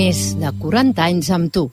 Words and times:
Més 0.00 0.18
de 0.40 0.48
40 0.56 1.02
anys 1.04 1.28
amb 1.34 1.50
tu. 1.52 1.66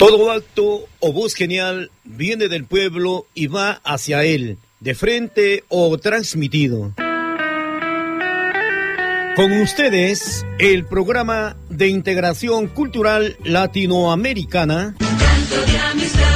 Todo 0.00 0.30
acto 0.32 0.64
o 0.98 1.12
voz 1.12 1.36
genial 1.38 1.90
viene 2.02 2.48
del 2.48 2.64
pueblo 2.64 3.26
y 3.34 3.46
va 3.46 3.80
hacia 3.84 4.24
él, 4.24 4.58
de 4.80 4.94
frente 4.94 5.64
o 5.68 5.96
transmitido. 5.98 6.92
Con 9.36 9.52
ustedes, 9.60 10.44
el 10.58 10.86
programa 10.86 11.56
de 11.70 11.88
integración 11.88 12.66
cultural 12.66 13.36
latinoamericana. 13.44 14.96
Un 14.98 16.35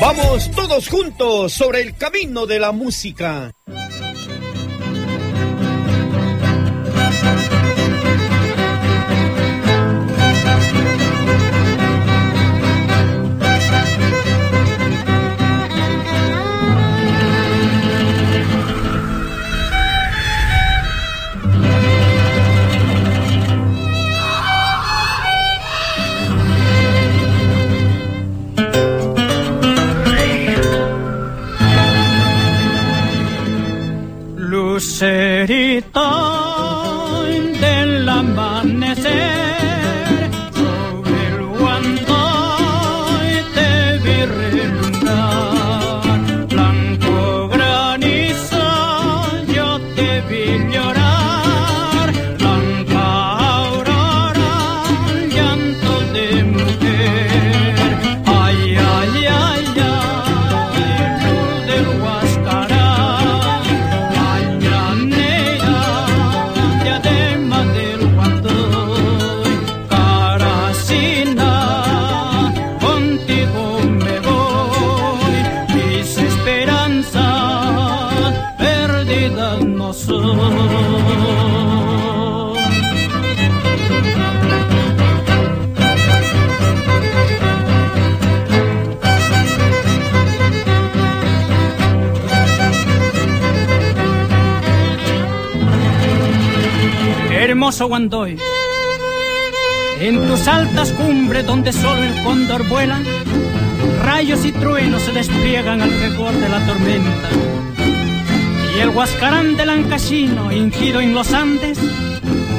Vamos 0.00 0.50
todos 0.52 0.88
juntos 0.88 1.52
sobre 1.52 1.80
el 1.82 1.96
camino 1.96 2.46
de 2.46 2.60
la 2.60 2.70
música. 2.70 3.50
Lucerito 35.00 36.02
del 37.60 38.08
amanecer 38.08 39.37
hermoso 97.78 97.88
Guandoy. 97.88 98.36
En 100.00 100.26
tus 100.26 100.48
altas 100.48 100.92
cumbres 100.92 101.46
donde 101.46 101.72
solo 101.72 102.02
el 102.02 102.22
cóndor 102.24 102.68
vuela, 102.68 103.00
rayos 104.04 104.44
y 104.44 104.52
truenos 104.52 105.02
se 105.02 105.12
despliegan 105.12 105.80
al 105.80 105.90
rigor 105.90 106.32
de 106.32 106.48
la 106.48 106.66
tormenta. 106.66 107.28
Y 108.74 108.80
el 108.80 108.90
huascarán 108.90 109.56
del 109.56 109.70
Ancashino, 109.70 110.50
hinchido 110.52 111.00
en 111.00 111.14
los 111.14 111.32
Andes, 111.32 111.78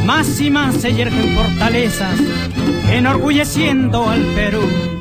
más 0.06 0.40
y 0.40 0.50
más 0.50 0.76
se 0.76 0.94
yergen 0.94 1.36
fortalezas, 1.36 2.18
enorgulleciendo 2.90 4.10
al 4.10 4.24
Perú. 4.36 4.99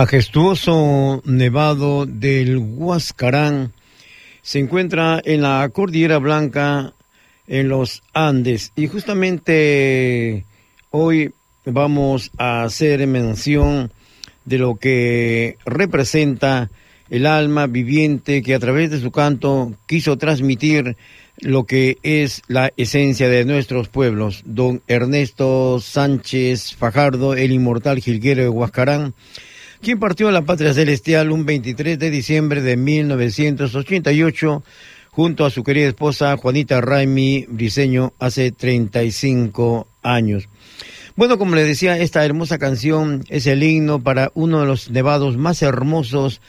Majestuoso 0.00 1.20
nevado 1.26 2.06
del 2.06 2.56
Huascarán 2.56 3.74
se 4.40 4.58
encuentra 4.58 5.20
en 5.22 5.42
la 5.42 5.68
Cordillera 5.68 6.16
Blanca 6.16 6.94
en 7.46 7.68
los 7.68 8.02
Andes 8.14 8.72
y 8.76 8.86
justamente 8.86 10.46
hoy 10.88 11.34
vamos 11.66 12.30
a 12.38 12.62
hacer 12.62 13.06
mención 13.06 13.92
de 14.46 14.56
lo 14.56 14.76
que 14.76 15.58
representa 15.66 16.70
el 17.10 17.26
alma 17.26 17.66
viviente 17.66 18.40
que 18.40 18.54
a 18.54 18.58
través 18.58 18.90
de 18.90 19.00
su 19.00 19.10
canto 19.10 19.74
quiso 19.86 20.16
transmitir 20.16 20.96
lo 21.40 21.64
que 21.64 21.98
es 22.02 22.40
la 22.48 22.72
esencia 22.78 23.28
de 23.28 23.44
nuestros 23.44 23.90
pueblos. 23.90 24.44
Don 24.46 24.80
Ernesto 24.88 25.78
Sánchez 25.78 26.74
Fajardo, 26.74 27.34
el 27.34 27.52
inmortal 27.52 28.00
jilguero 28.00 28.42
de 28.42 28.48
Huascarán, 28.48 29.12
quien 29.82 29.98
partió 29.98 30.28
a 30.28 30.32
la 30.32 30.42
patria 30.42 30.74
celestial 30.74 31.30
un 31.32 31.46
23 31.46 31.98
de 31.98 32.10
diciembre 32.10 32.60
de 32.60 32.76
1988 32.76 34.62
junto 35.10 35.44
a 35.44 35.50
su 35.50 35.64
querida 35.64 35.88
esposa 35.88 36.36
Juanita 36.36 36.80
Raimi 36.80 37.46
Briseño 37.48 38.12
hace 38.18 38.52
35 38.52 39.88
años. 40.02 40.48
Bueno, 41.16 41.38
como 41.38 41.54
le 41.54 41.64
decía, 41.64 41.98
esta 41.98 42.24
hermosa 42.24 42.58
canción 42.58 43.24
es 43.28 43.46
el 43.46 43.62
himno 43.62 44.02
para 44.02 44.30
uno 44.34 44.60
de 44.60 44.66
los 44.66 44.90
nevados 44.90 45.36
más 45.36 45.62
hermosos 45.62 46.40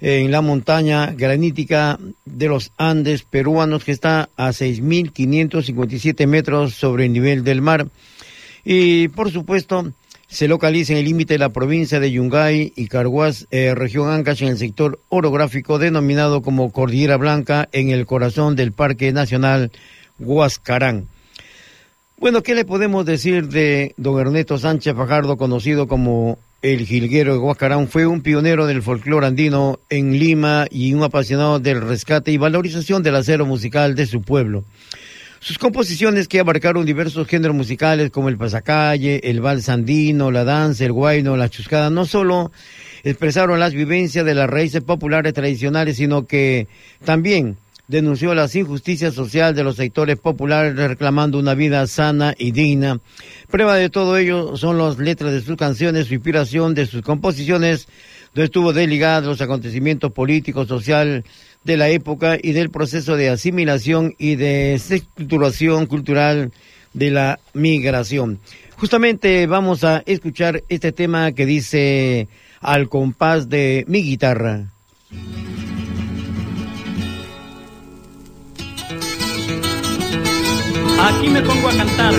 en 0.00 0.30
la 0.30 0.40
montaña 0.40 1.12
granítica 1.12 1.98
de 2.24 2.48
los 2.48 2.72
Andes 2.76 3.22
peruanos 3.22 3.84
que 3.84 3.92
está 3.92 4.30
a 4.36 4.48
6.557 4.48 6.26
metros 6.26 6.74
sobre 6.74 7.06
el 7.06 7.12
nivel 7.12 7.44
del 7.44 7.62
mar. 7.62 7.88
Y 8.64 9.08
por 9.08 9.30
supuesto, 9.30 9.92
se 10.28 10.46
localiza 10.46 10.92
en 10.92 10.98
el 10.98 11.06
límite 11.06 11.34
de 11.34 11.38
la 11.38 11.48
provincia 11.48 12.00
de 12.00 12.12
Yungay 12.12 12.74
y 12.76 12.86
Carhuaz, 12.88 13.46
eh, 13.50 13.74
región 13.74 14.10
Ancash, 14.10 14.42
en 14.42 14.48
el 14.48 14.58
sector 14.58 15.00
orográfico 15.08 15.78
denominado 15.78 16.42
como 16.42 16.70
Cordillera 16.70 17.16
Blanca, 17.16 17.68
en 17.72 17.88
el 17.88 18.04
corazón 18.04 18.54
del 18.54 18.72
Parque 18.72 19.10
Nacional 19.10 19.72
Huascarán. 20.18 21.08
Bueno, 22.18 22.42
¿qué 22.42 22.54
le 22.54 22.66
podemos 22.66 23.06
decir 23.06 23.48
de 23.48 23.94
don 23.96 24.20
Ernesto 24.20 24.58
Sánchez 24.58 24.94
Fajardo, 24.94 25.38
conocido 25.38 25.88
como 25.88 26.38
el 26.60 26.84
jilguero 26.84 27.32
de 27.32 27.38
Huascarán? 27.38 27.88
Fue 27.88 28.06
un 28.06 28.20
pionero 28.20 28.66
del 28.66 28.82
folclore 28.82 29.26
andino 29.26 29.80
en 29.88 30.18
Lima 30.18 30.66
y 30.70 30.92
un 30.92 31.04
apasionado 31.04 31.58
del 31.58 31.80
rescate 31.80 32.32
y 32.32 32.36
valorización 32.36 33.02
del 33.02 33.16
acero 33.16 33.46
musical 33.46 33.94
de 33.94 34.04
su 34.04 34.20
pueblo. 34.20 34.64
Sus 35.40 35.56
composiciones 35.56 36.26
que 36.26 36.40
abarcaron 36.40 36.84
diversos 36.84 37.26
géneros 37.28 37.56
musicales 37.56 38.10
como 38.10 38.28
el 38.28 38.36
pasacalle, 38.36 39.20
el 39.22 39.40
vals 39.40 39.68
andino, 39.68 40.32
la 40.32 40.42
danza, 40.42 40.84
el 40.84 40.92
guayno, 40.92 41.36
la 41.36 41.48
chuscada, 41.48 41.90
no 41.90 42.06
solo 42.06 42.50
expresaron 43.04 43.60
las 43.60 43.72
vivencias 43.72 44.24
de 44.24 44.34
las 44.34 44.50
raíces 44.50 44.82
populares 44.82 45.32
tradicionales, 45.34 45.96
sino 45.96 46.26
que 46.26 46.66
también 47.04 47.56
denunció 47.86 48.34
las 48.34 48.54
injusticias 48.54 49.14
sociales 49.14 49.56
de 49.56 49.64
los 49.64 49.76
sectores 49.76 50.18
populares 50.18 50.76
reclamando 50.76 51.38
una 51.38 51.54
vida 51.54 51.86
sana 51.86 52.34
y 52.36 52.50
digna. 52.50 53.00
Prueba 53.48 53.76
de 53.76 53.90
todo 53.90 54.18
ello 54.18 54.56
son 54.56 54.76
las 54.76 54.98
letras 54.98 55.32
de 55.32 55.40
sus 55.40 55.56
canciones, 55.56 56.08
su 56.08 56.14
inspiración 56.14 56.74
de 56.74 56.86
sus 56.86 57.02
composiciones, 57.02 57.88
donde 58.34 58.46
estuvo 58.46 58.72
desligada 58.72 59.22
de 59.22 59.28
los 59.28 59.40
acontecimientos 59.40 60.12
políticos, 60.12 60.68
social, 60.68 61.24
de 61.68 61.76
la 61.76 61.90
época 61.90 62.38
y 62.42 62.52
del 62.52 62.70
proceso 62.70 63.14
de 63.14 63.28
asimilación 63.28 64.14
y 64.16 64.36
de 64.36 64.72
estructuración 64.72 65.84
cultural 65.84 66.50
de 66.94 67.10
la 67.10 67.40
migración. 67.52 68.40
Justamente 68.78 69.46
vamos 69.46 69.84
a 69.84 70.02
escuchar 70.06 70.64
este 70.70 70.92
tema 70.92 71.32
que 71.32 71.44
dice 71.44 72.26
al 72.62 72.88
compás 72.88 73.50
de 73.50 73.84
mi 73.86 74.02
guitarra. 74.02 74.72
Aquí 81.00 81.28
me 81.28 81.42
pongo 81.42 81.68
a 81.68 81.76
cantar 81.76 82.14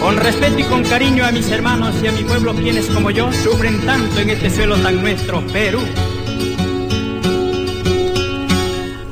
con 0.00 0.16
respeto 0.16 0.58
y 0.60 0.62
con 0.62 0.82
cariño 0.82 1.26
a 1.26 1.30
mis 1.30 1.50
hermanos 1.50 1.94
y 2.02 2.06
a 2.06 2.12
mi 2.12 2.22
pueblo 2.22 2.54
quienes 2.54 2.86
como 2.86 3.10
yo 3.10 3.30
sufren 3.34 3.84
tanto 3.84 4.18
en 4.18 4.30
este 4.30 4.48
suelo 4.48 4.76
tan 4.78 5.02
nuestro, 5.02 5.46
Perú. 5.48 5.80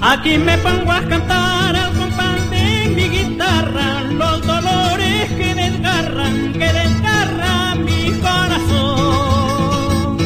Aquí 0.06 0.36
me 0.36 0.58
pongo 0.58 0.92
a 0.92 1.00
cantar 1.00 1.74
al 1.74 1.94
compás 1.94 2.50
de 2.50 2.90
mi 2.94 3.08
guitarra 3.08 4.02
los 4.02 4.46
dolores 4.46 5.30
que 5.30 5.54
desgarran, 5.54 6.52
que 6.52 6.72
desgarran 6.80 7.84
mi 7.86 8.12
corazón. 8.20 10.18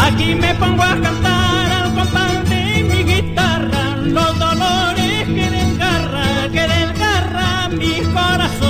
Aquí 0.00 0.34
me 0.34 0.54
pongo 0.54 0.82
a 0.82 0.96
cantar 1.02 1.70
al 1.70 1.94
compás 1.96 2.48
de 2.48 2.82
mi 2.90 3.02
guitarra 3.12 3.96
los 3.98 4.38
dolores 4.38 5.26
que 5.36 5.50
desgarran, 5.50 6.50
que 6.50 6.66
desgarran 6.66 7.76
mi 7.76 8.00
corazón. 8.16 8.64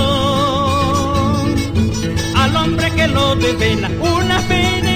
Al 2.35 2.55
hombre 2.57 2.91
que 2.91 3.07
lo 3.07 3.35
devela 3.37 3.89
una 4.01 4.41
pena 4.49 4.89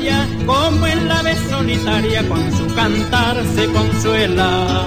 extraordinaria, 0.00 0.46
como 0.46 0.86
en 0.86 1.08
la 1.08 1.22
vez 1.22 1.38
solitaria 1.48 2.28
con 2.28 2.52
su 2.56 2.74
cantar 2.74 3.36
se 3.54 3.66
consuela. 3.66 4.86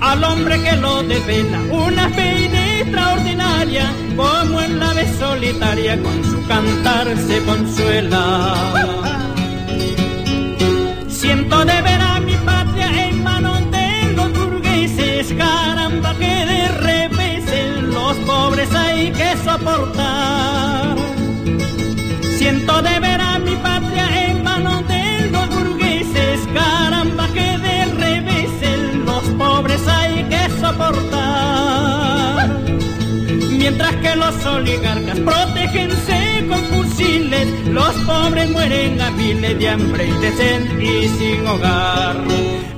Al 0.00 0.24
hombre 0.24 0.60
que 0.62 0.76
lo 0.76 1.02
desvela 1.02 1.60
una 1.70 2.08
pena 2.08 2.78
extraordinaria, 2.80 3.92
como 4.16 4.60
en 4.60 4.78
la 4.78 4.92
vez 4.94 5.16
solitaria 5.18 6.00
con 6.02 6.24
su 6.24 6.46
cantar 6.46 7.06
se 7.16 7.42
consuela. 7.44 8.54
Siento 11.08 11.64
de 11.64 11.82
ver 11.82 12.00
a 12.00 12.20
mi 12.20 12.34
patria 12.44 13.06
en 13.06 13.22
manos 13.22 13.60
de 13.70 14.12
los 14.16 14.32
burgueses, 14.32 15.32
caramba 15.34 16.14
que 16.14 16.46
de 16.46 16.68
revés 16.68 17.44
los 17.94 18.16
pobres 18.26 18.74
hay 18.74 19.12
que 19.12 19.36
soportar. 19.44 20.81
Siento 22.42 22.82
de 22.82 22.98
ver 22.98 23.20
a 23.20 23.38
mi 23.38 23.54
patria 23.54 24.26
en 24.26 24.42
manos 24.42 24.82
de 24.88 25.30
los 25.30 25.48
burgueses, 25.48 26.40
caramba 26.52 27.28
que 27.28 27.56
de 27.56 27.84
revés 27.84 28.50
los 29.06 29.22
pobres 29.38 29.80
hay 29.86 30.24
que 30.24 30.50
soportar. 30.60 32.48
Mientras 33.48 33.94
que 33.94 34.16
los 34.16 34.44
oligarcas 34.44 35.20
protégense 35.20 36.44
con 36.48 36.58
fusiles, 36.64 37.46
los 37.68 37.94
pobres 38.10 38.50
mueren 38.50 39.00
a 39.00 39.12
miles 39.12 39.56
de 39.60 39.68
hambre 39.68 40.08
y 40.08 40.12
de 40.20 40.84
y 40.84 41.08
sin 41.10 41.46
hogar. 41.46 42.16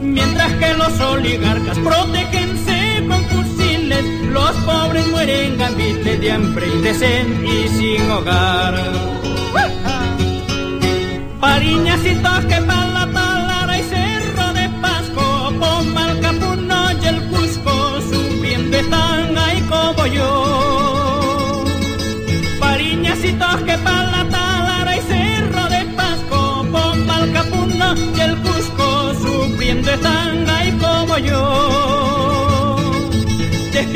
Mientras 0.02 0.52
que 0.52 0.74
los 0.74 1.00
oligarcas 1.00 1.78
protégense 1.78 3.02
con 3.08 3.24
fusiles, 3.30 4.04
los 4.30 4.52
pobres 4.66 5.06
mueren 5.06 5.62
a 5.62 5.70
miles 5.70 6.20
de 6.20 6.32
hambre 6.32 6.66
y 6.66 6.82
de 6.82 6.90
y 7.46 7.68
sin 7.68 8.10
hogar. 8.10 9.13
Pariñacitos 11.40 12.44
que 12.46 12.60
para 12.62 12.86
la 12.86 13.06
talara 13.12 13.78
y 13.78 13.82
cerro 13.82 14.52
de 14.52 14.68
Pasco, 14.80 15.52
con 15.60 15.94
Malcapuno 15.94 16.92
y 17.02 17.06
el 17.06 17.22
Cusco, 17.30 18.00
sufriendo 18.10 18.76
están 18.76 19.38
ahí 19.38 19.60
como 19.62 20.06
yo. 20.06 21.64
Pariñacitos 22.58 23.62
que 23.62 23.78
para 23.78 24.03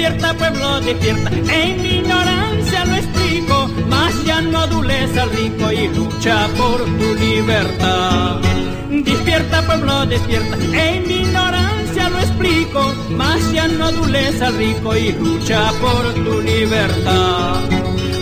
Despierta 0.09 0.39
pueblo, 0.39 0.81
despierta, 0.81 1.31
en 1.31 1.83
mi 1.83 1.89
ignorancia 1.97 2.85
lo 2.87 2.95
explico, 2.95 3.71
mas 3.89 4.25
ya 4.25 4.41
no 4.41 4.61
adules 4.61 5.15
al 5.19 5.31
rico 5.33 5.71
y 5.71 5.89
lucha 5.89 6.49
por 6.57 6.83
tu 6.83 7.15
libertad. 7.15 8.41
Despierta 8.89 9.67
pueblo, 9.67 10.07
despierta, 10.07 10.57
en 10.57 11.07
mi 11.07 11.15
ignorancia 11.15 12.09
lo 12.09 12.21
explico, 12.21 12.95
mas 13.11 13.53
ya 13.53 13.69
no 13.69 13.85
adules 13.85 14.41
al 14.41 14.57
rico 14.57 14.97
y 14.97 15.13
lucha 15.13 15.73
por 15.79 16.15
tu 16.15 16.41
libertad. 16.41 17.61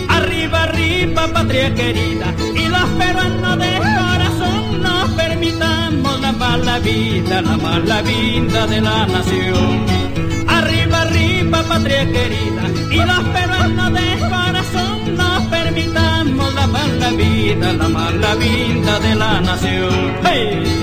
Arriba, 0.09 0.63
arriba, 0.63 1.27
patria 1.31 1.73
querida, 1.73 2.33
y 2.53 2.67
los 2.67 2.89
peruanos 2.99 3.59
de 3.59 3.77
corazón 3.77 4.81
nos 4.81 5.09
permitamos 5.11 6.19
la 6.19 6.33
mala 6.33 6.79
vida, 6.79 7.41
la 7.41 7.55
mala 7.55 8.01
vida 8.01 8.67
de 8.67 8.81
la 8.81 9.07
nación 9.07 9.96
arriba, 11.17 11.63
patria 11.67 12.05
querida, 12.11 12.63
y 12.91 12.97
los 12.97 13.23
peruanos 13.29 13.93
de 13.93 14.19
corazón 14.19 15.15
nos 15.15 15.43
permitamos 15.47 16.53
la 16.53 16.67
mala 16.67 17.09
vida, 17.11 17.73
la 17.73 17.89
mala 17.89 18.35
vida 18.35 18.99
de 18.99 19.15
la 19.15 19.41
nación. 19.41 20.13
¡Hey! 20.23 20.77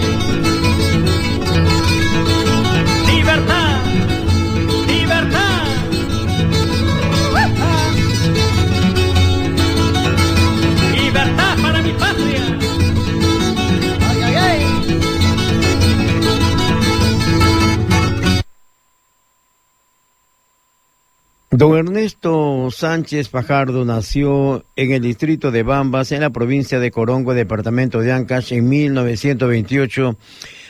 Don 21.64 21.78
Ernesto 21.78 22.68
Sánchez 22.70 23.30
Fajardo 23.30 23.86
nació 23.86 24.66
en 24.76 24.92
el 24.92 25.00
distrito 25.00 25.50
de 25.50 25.62
Bambas, 25.62 26.12
en 26.12 26.20
la 26.20 26.28
provincia 26.28 26.78
de 26.78 26.90
Corongo, 26.90 27.32
departamento 27.32 28.00
de 28.00 28.12
Ancash, 28.12 28.52
en 28.52 28.68
1928, 28.68 30.18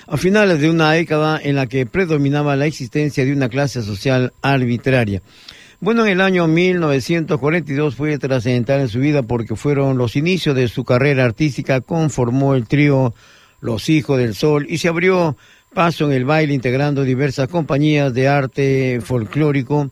a 0.07 0.17
finales 0.17 0.61
de 0.61 0.71
una 0.71 0.93
década 0.93 1.41
en 1.43 1.57
la 1.57 1.67
que 1.67 1.85
predominaba 1.85 2.55
la 2.55 2.67
existencia 2.67 3.25
de 3.25 3.33
una 3.33 3.49
clase 3.49 3.83
social 3.83 4.35
arbitraria. 4.41 5.21
Bueno, 5.81 6.07
en 6.07 6.13
el 6.13 6.21
año 6.21 6.47
1942 6.47 7.97
fue 7.97 8.17
trascendental 8.19 8.83
en 8.83 8.89
su 8.89 9.01
vida 9.01 9.25
porque 9.25 9.57
fueron 9.57 9.99
los 9.99 10.15
inicios 10.15 10.55
de 10.55 10.69
su 10.69 10.85
carrera 10.85 11.25
artística, 11.25 11.81
conformó 11.81 12.55
el 12.55 12.69
trío 12.69 13.15
Los 13.61 13.89
Hijos 13.89 14.19
del 14.19 14.37
Sol 14.37 14.65
y 14.69 14.79
se 14.79 14.87
abrió 14.87 15.37
paso 15.75 16.07
en 16.07 16.13
el 16.13 16.25
baile 16.25 16.55
integrando 16.55 17.03
diversas 17.03 17.49
compañías 17.49 18.15
de 18.15 18.29
arte 18.29 19.01
folclórico 19.03 19.91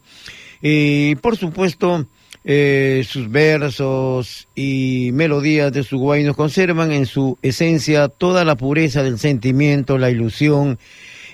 y 0.63 1.17
por 1.17 1.37
supuesto, 1.37 2.07
eh, 2.45 3.05
sus 3.07 3.31
versos 3.31 4.49
y 4.55 5.11
melodías 5.13 5.73
de 5.73 5.85
su 5.85 5.99
nos 5.99 6.37
conservan 6.37 6.91
en 6.93 7.07
su 7.07 7.39
esencia 7.43 8.09
toda 8.09 8.45
la 8.45 8.57
pureza 8.57 9.03
del 9.03 9.19
sentimiento, 9.19 9.99
la 9.99 10.11
ilusión, 10.11 10.79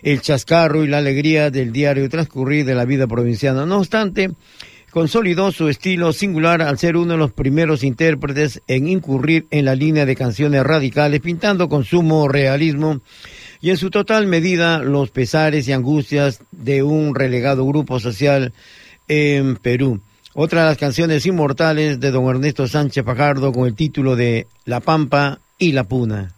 el 0.03 0.21
chascarro 0.21 0.85
y 0.85 0.89
la 0.89 0.99
alegría 0.99 1.51
del 1.51 1.73
diario 1.73 2.09
transcurrir 2.09 2.65
de 2.65 2.75
la 2.75 2.85
vida 2.85 3.07
provinciana. 3.07 3.65
No 3.65 3.79
obstante, 3.79 4.31
consolidó 4.91 5.53
su 5.53 5.69
estilo 5.69 6.13
singular 6.13 6.63
al 6.63 6.79
ser 6.79 6.97
uno 6.97 7.13
de 7.13 7.19
los 7.19 7.33
primeros 7.33 7.85
intérpretes 7.85 8.63
en 8.67 8.89
incurrir 8.89 9.47
en 9.51 9.65
la 9.65 9.75
línea 9.75 10.07
de 10.07 10.17
canciones 10.17 10.63
radicales, 10.63 11.21
pintando 11.21 11.69
con 11.69 11.85
sumo 11.85 12.29
realismo 12.29 13.01
y 13.61 13.71
en 13.71 13.77
su 13.77 13.91
total 13.91 14.27
medida 14.27 14.79
los 14.79 15.11
pesares 15.11 15.69
y 15.69 15.73
angustias 15.73 16.41
de 16.53 16.83
un 16.83 17.15
relegado 17.15 17.67
grupo 17.67 17.99
social 17.99 18.53
en 19.09 19.57
Perú. 19.57 20.01
Otra 20.35 20.63
de 20.63 20.69
las 20.69 20.79
canciones 20.79 21.27
inmortales 21.27 21.99
de 21.99 22.11
don 22.11 22.29
Ernesto 22.29 22.69
Sánchez 22.69 23.05
Fajardo 23.05 23.53
con 23.53 23.67
el 23.67 23.75
título 23.75 24.15
de 24.15 24.47
La 24.65 24.81
Pampa 24.81 25.41
y 25.59 25.73
la 25.73 25.85
Puna. 25.85 26.38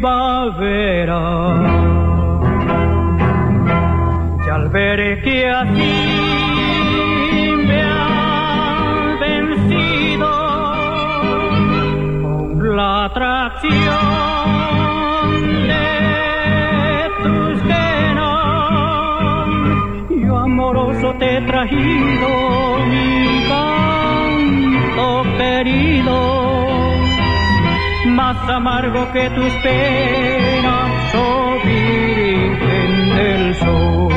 Y 4.45 4.49
al 4.49 4.69
ver 4.69 5.21
que 5.23 5.49
así 5.49 5.93
me 7.67 7.81
ha 7.81 9.17
vencido 9.19 10.29
con 12.21 12.75
la 12.75 13.05
atracción 13.05 14.27
te 21.19 21.37
he 21.37 21.41
más 28.27 28.49
amargo 28.49 29.09
que 29.13 29.29
tu 29.29 29.41
espera, 29.41 30.75
oh 31.15 31.55
virgen 31.63 32.91
del 33.15 33.55
sol. 33.55 34.13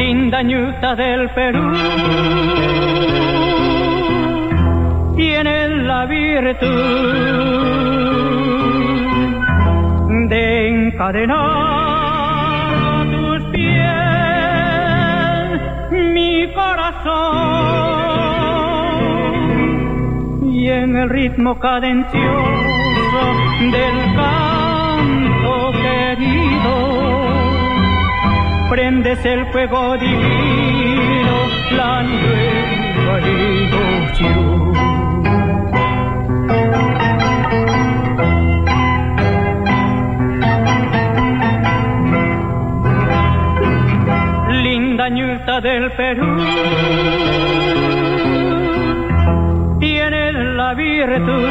Linda 0.00 0.42
ñuta 0.42 0.96
del 0.96 1.30
Perú 1.30 1.72
tienen 5.14 5.86
la 5.86 6.04
virtud 6.06 6.66
de 10.30 10.42
encadenar 10.68 11.75
ritmo 21.10 21.58
cadencioso 21.58 22.16
del 23.60 24.14
canto 24.16 25.72
querido. 25.82 26.74
Prendes 28.70 29.22
el 29.24 29.46
fuego 29.52 29.96
divino 29.98 31.36
la 31.76 32.02
nueva 32.02 33.20
ilusión. 33.20 34.72
Linda 44.62 45.10
del 45.60 45.92
Perú 45.92 46.36
virtud 51.04 51.42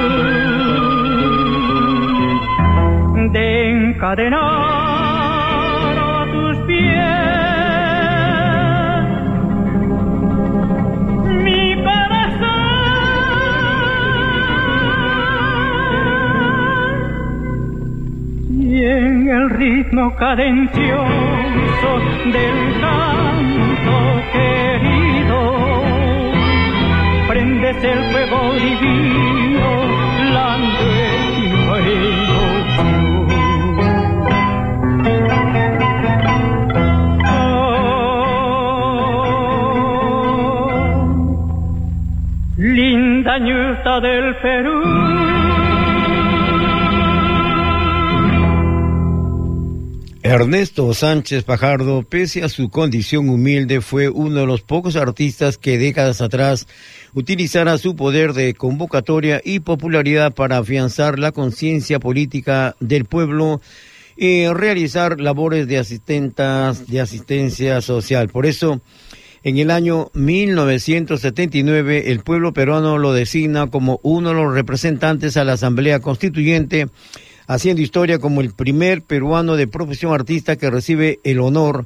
de 3.31 3.69
encadenar 3.69 4.41
a 5.97 6.25
tus 6.31 6.57
pies 6.65 7.45
en 18.83 19.27
el 19.27 19.49
ritmo 19.51 20.15
cadencioso 20.15 20.99
del 22.25 22.81
canto 22.81 23.97
querido. 24.33 24.94
Prendes 27.65 27.83
el 27.83 28.11
fuego 28.11 28.53
divino, 28.53 29.67
la 30.33 30.55
emoción. 30.55 32.15
linda 42.57 43.39
ñuta 43.39 43.99
del 43.99 44.35
Perú. 44.43 45.25
Ernesto 50.35 50.91
Sánchez 50.95 51.43
Pajardo, 51.43 52.01
pese 52.01 52.43
a 52.43 52.49
su 52.49 52.69
condición 52.69 53.29
humilde, 53.29 53.79
fue 53.79 54.09
uno 54.09 54.39
de 54.39 54.47
los 54.47 54.61
pocos 54.61 54.95
artistas 54.95 55.59
que 55.59 55.77
décadas 55.77 56.19
atrás 56.19 56.67
utilizara 57.15 57.77
su 57.77 57.95
poder 57.95 58.33
de 58.33 58.53
convocatoria 58.53 59.41
y 59.43 59.61
popularidad 59.61 60.33
para 60.33 60.57
afianzar 60.57 61.17
la 61.17 61.31
conciencia 61.31 61.97
política 61.97 62.75
del 62.81 63.05
pueblo 63.05 63.61
y 64.17 64.47
realizar 64.47 65.19
labores 65.19 65.67
de 65.67 65.77
asistentas 65.77 66.87
de 66.87 67.01
asistencia 67.01 67.81
social. 67.81 68.27
Por 68.29 68.45
eso, 68.45 68.81
en 69.43 69.57
el 69.57 69.71
año 69.71 70.11
1979, 70.13 72.11
el 72.11 72.19
pueblo 72.19 72.53
peruano 72.53 72.97
lo 72.97 73.13
designa 73.13 73.67
como 73.67 73.99
uno 74.03 74.29
de 74.29 74.35
los 74.35 74.53
representantes 74.53 75.37
a 75.37 75.45
la 75.45 75.53
Asamblea 75.53 76.01
Constituyente 76.01 76.87
haciendo 77.47 77.81
historia 77.81 78.19
como 78.19 78.41
el 78.41 78.53
primer 78.53 79.01
peruano 79.01 79.55
de 79.55 79.67
profesión 79.67 80.13
artista 80.13 80.55
que 80.55 80.69
recibe 80.69 81.19
el 81.23 81.39
honor 81.39 81.85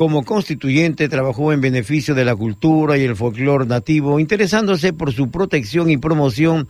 Como 0.00 0.24
constituyente 0.24 1.10
trabajó 1.10 1.52
en 1.52 1.60
beneficio 1.60 2.14
de 2.14 2.24
la 2.24 2.34
cultura 2.34 2.96
y 2.96 3.04
el 3.04 3.16
folclore 3.16 3.66
nativo, 3.66 4.18
interesándose 4.18 4.94
por 4.94 5.12
su 5.12 5.30
protección 5.30 5.90
y 5.90 5.98
promoción, 5.98 6.68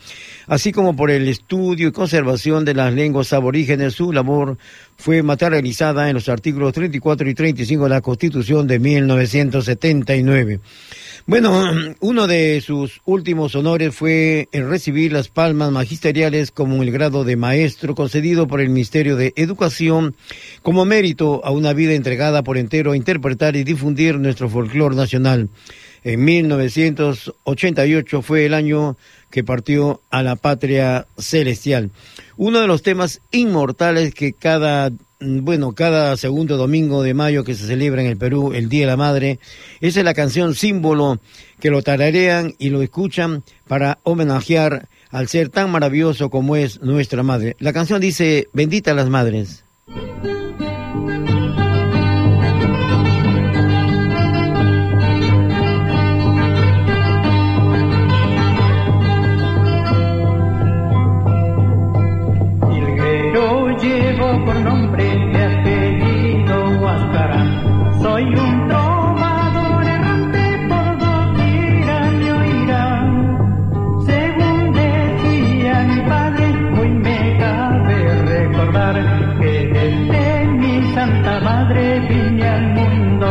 así 0.48 0.72
como 0.72 0.96
por 0.96 1.12
el 1.12 1.28
estudio 1.28 1.86
y 1.86 1.92
conservación 1.92 2.64
de 2.64 2.74
las 2.74 2.92
lenguas 2.92 3.32
aborígenes. 3.32 3.94
Su 3.94 4.12
labor 4.12 4.58
fue 4.96 5.22
materializada 5.22 6.08
en 6.08 6.14
los 6.14 6.28
artículos 6.28 6.72
34 6.72 7.28
y 7.30 7.34
35 7.34 7.84
de 7.84 7.90
la 7.90 8.00
Constitución 8.00 8.66
de 8.66 8.80
1979. 8.80 10.58
Bueno, 11.26 11.70
uno 12.00 12.26
de 12.26 12.60
sus 12.60 13.02
últimos 13.04 13.54
honores 13.54 13.94
fue 13.94 14.48
el 14.52 14.68
recibir 14.68 15.12
las 15.12 15.28
palmas 15.28 15.70
magisteriales 15.70 16.50
como 16.50 16.82
el 16.82 16.90
grado 16.90 17.24
de 17.24 17.36
maestro 17.36 17.94
concedido 17.94 18.46
por 18.48 18.60
el 18.60 18.70
Ministerio 18.70 19.16
de 19.16 19.34
Educación 19.36 20.16
como 20.62 20.84
mérito 20.86 21.44
a 21.44 21.50
una 21.50 21.74
vida 21.74 21.92
entregada 21.92 22.42
por 22.42 22.56
entero 22.58 22.92
a 22.92 22.96
interpretar 22.96 23.54
y 23.54 23.64
difundir 23.64 24.18
nuestro 24.18 24.48
folclore 24.48 24.96
nacional. 24.96 25.50
En 26.02 26.24
1988 26.24 28.22
fue 28.22 28.46
el 28.46 28.54
año 28.54 28.96
que 29.30 29.44
partió 29.44 30.00
a 30.10 30.22
la 30.22 30.36
patria 30.36 31.06
celestial. 31.18 31.90
Uno 32.38 32.60
de 32.60 32.66
los 32.66 32.82
temas 32.82 33.20
inmortales 33.30 34.14
que 34.14 34.32
cada 34.32 34.90
bueno, 35.20 35.72
cada 35.72 36.16
segundo 36.16 36.56
domingo 36.56 37.02
de 37.02 37.14
mayo 37.14 37.44
que 37.44 37.54
se 37.54 37.66
celebra 37.66 38.00
en 38.02 38.08
el 38.08 38.16
Perú 38.16 38.52
el 38.54 38.68
Día 38.68 38.82
de 38.82 38.86
la 38.86 38.96
Madre, 38.96 39.38
esa 39.80 40.00
es 40.00 40.04
la 40.04 40.14
canción 40.14 40.54
símbolo 40.54 41.20
que 41.60 41.70
lo 41.70 41.82
tararean 41.82 42.54
y 42.58 42.70
lo 42.70 42.82
escuchan 42.82 43.44
para 43.68 43.98
homenajear 44.02 44.88
al 45.10 45.28
ser 45.28 45.50
tan 45.50 45.70
maravilloso 45.70 46.30
como 46.30 46.56
es 46.56 46.80
nuestra 46.80 47.22
madre. 47.22 47.56
La 47.58 47.72
canción 47.72 48.00
dice, 48.00 48.48
bendita 48.52 48.94
las 48.94 49.08
madres. 49.08 49.64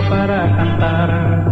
para 0.10 0.56
cantar. 0.58 1.49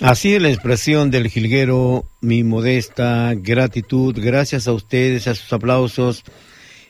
Así 0.00 0.34
es 0.34 0.40
la 0.40 0.48
expresión 0.48 1.10
del 1.10 1.28
jilguero, 1.28 2.06
mi 2.22 2.42
modesta 2.42 3.34
gratitud, 3.36 4.16
gracias 4.18 4.66
a 4.66 4.72
ustedes, 4.72 5.28
a 5.28 5.34
sus 5.34 5.52
aplausos, 5.52 6.24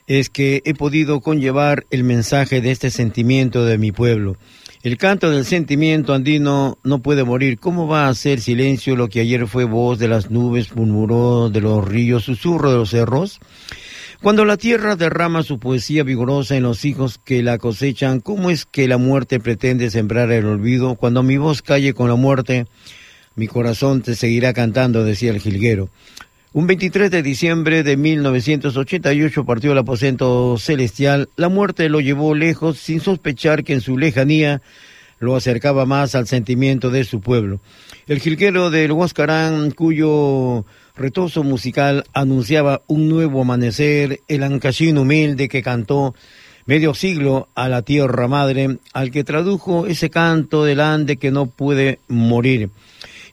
es 0.07 0.31
que 0.31 0.63
he 0.65 0.75
podido 0.75 1.21
conllevar 1.21 1.87
el 1.91 2.05
mensaje 2.05 2.61
de 2.61 2.71
este 2.71 2.89
sentimiento 2.91 3.65
de 3.65 3.79
mi 3.79 3.91
pueblo. 3.91 4.37
El 4.85 4.97
canto 4.97 5.29
del 5.29 5.45
sentimiento 5.45 6.15
andino 6.15 6.79
no 6.85 7.03
puede 7.03 7.25
morir. 7.25 7.59
¿Cómo 7.59 7.89
va 7.89 8.07
a 8.07 8.11
hacer 8.11 8.41
silencio 8.41 8.95
lo 8.95 9.09
que 9.09 9.21
ayer 9.21 9.49
fue 9.49 9.65
voz 9.65 9.99
de 9.99 10.07
las 10.07 10.31
nubes, 10.31 10.77
murmuró 10.77 11.51
de 11.51 11.61
los 11.63 11.85
ríos, 11.87 12.23
susurro 12.23 12.71
de 12.71 12.79
los 12.79 12.91
cerros? 12.91 13.41
Cuando 14.23 14.45
la 14.45 14.57
tierra 14.57 14.95
derrama 14.95 15.43
su 15.43 15.59
poesía 15.59 16.05
vigorosa 16.05 16.55
en 16.55 16.63
los 16.63 16.85
hijos 16.85 17.19
que 17.19 17.43
la 17.43 17.59
cosechan, 17.59 18.21
¿cómo 18.21 18.51
es 18.51 18.67
que 18.67 18.87
la 18.87 18.99
muerte 18.99 19.41
pretende 19.41 19.91
sembrar 19.91 20.31
el 20.31 20.47
olvido? 20.47 20.95
Cuando 20.95 21.25
mi 21.25 21.39
voz 21.39 21.61
calle 21.63 21.93
con 21.95 22.09
la 22.09 22.17
muerte, 22.17 22.67
mi 23.37 23.47
corazón 23.47 24.03
te 24.03 24.15
seguirá 24.15 24.53
cantando, 24.53 25.05
decía 25.05 25.31
el 25.31 25.41
jilguero. 25.41 25.89
Un 26.53 26.67
23 26.67 27.13
de 27.13 27.23
diciembre 27.23 27.85
de 27.85 27.97
1988 27.97 29.45
partió 29.45 29.71
el 29.71 29.79
aposento 29.79 30.59
celestial. 30.59 31.29
La 31.37 31.49
muerte 31.49 31.89
lo 31.89 32.01
llevó 32.01 32.35
lejos 32.35 32.79
sin 32.79 33.01
sospechar 33.01 33.63
que 33.63 33.75
en 33.75 33.81
su 33.81 33.97
lejanía 33.97 34.61
lo 35.21 35.37
acercaba 35.37 35.87
más 35.87 36.17
al 36.17 36.27
sentimiento 36.27 36.91
de 36.91 37.05
su 37.05 37.21
pueblo. 37.21 37.61
El 38.09 38.19
jilguero 38.19 38.71
del 38.71 38.91
Huascarán, 38.91 39.71
cuyo 39.71 40.65
retoso 40.97 41.45
musical 41.45 42.05
anunciaba 42.15 42.83
un 42.89 43.09
nuevo 43.09 43.43
amanecer, 43.43 44.21
el 44.27 44.43
ancachín 44.43 44.99
humilde 44.99 45.49
que 45.49 45.63
cantó 45.63 46.17
medio 46.67 46.95
siglo 46.95 47.49
a 47.55 47.69
la 47.69 47.83
tierra 47.83 48.27
madre, 48.27 48.79
al 48.93 49.13
que 49.13 49.23
tradujo 49.23 49.87
ese 49.87 50.11
canto 50.11 50.65
del 50.65 50.81
ande 50.81 51.17
que 51.17 51.31
no 51.31 51.47
puede 51.47 52.01
morir. 52.09 52.71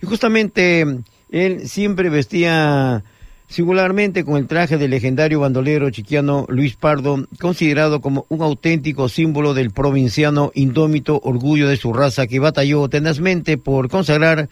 Y 0.02 0.06
justamente 0.06 0.86
él 1.30 1.68
siempre 1.68 2.10
vestía 2.10 3.04
singularmente 3.48 4.26
con 4.26 4.38
el 4.38 4.48
traje 4.48 4.78
del 4.78 4.92
legendario 4.92 5.40
bandolero 5.40 5.90
chiquiano 5.90 6.46
Luis 6.50 6.76
Pardo, 6.76 7.26
considerado 7.40 8.02
como 8.02 8.26
un 8.30 8.42
auténtico 8.42 9.08
símbolo 9.08 9.54
del 9.54 9.72
provinciano 9.72 10.52
indómito 10.54 11.20
orgullo 11.24 11.70
de 11.70 11.78
su 11.78 11.94
raza 11.94 12.28
que 12.28 12.40
batalló 12.40 12.90
tenazmente 12.90 13.58
por 13.58 13.90
consagrar 13.90 14.50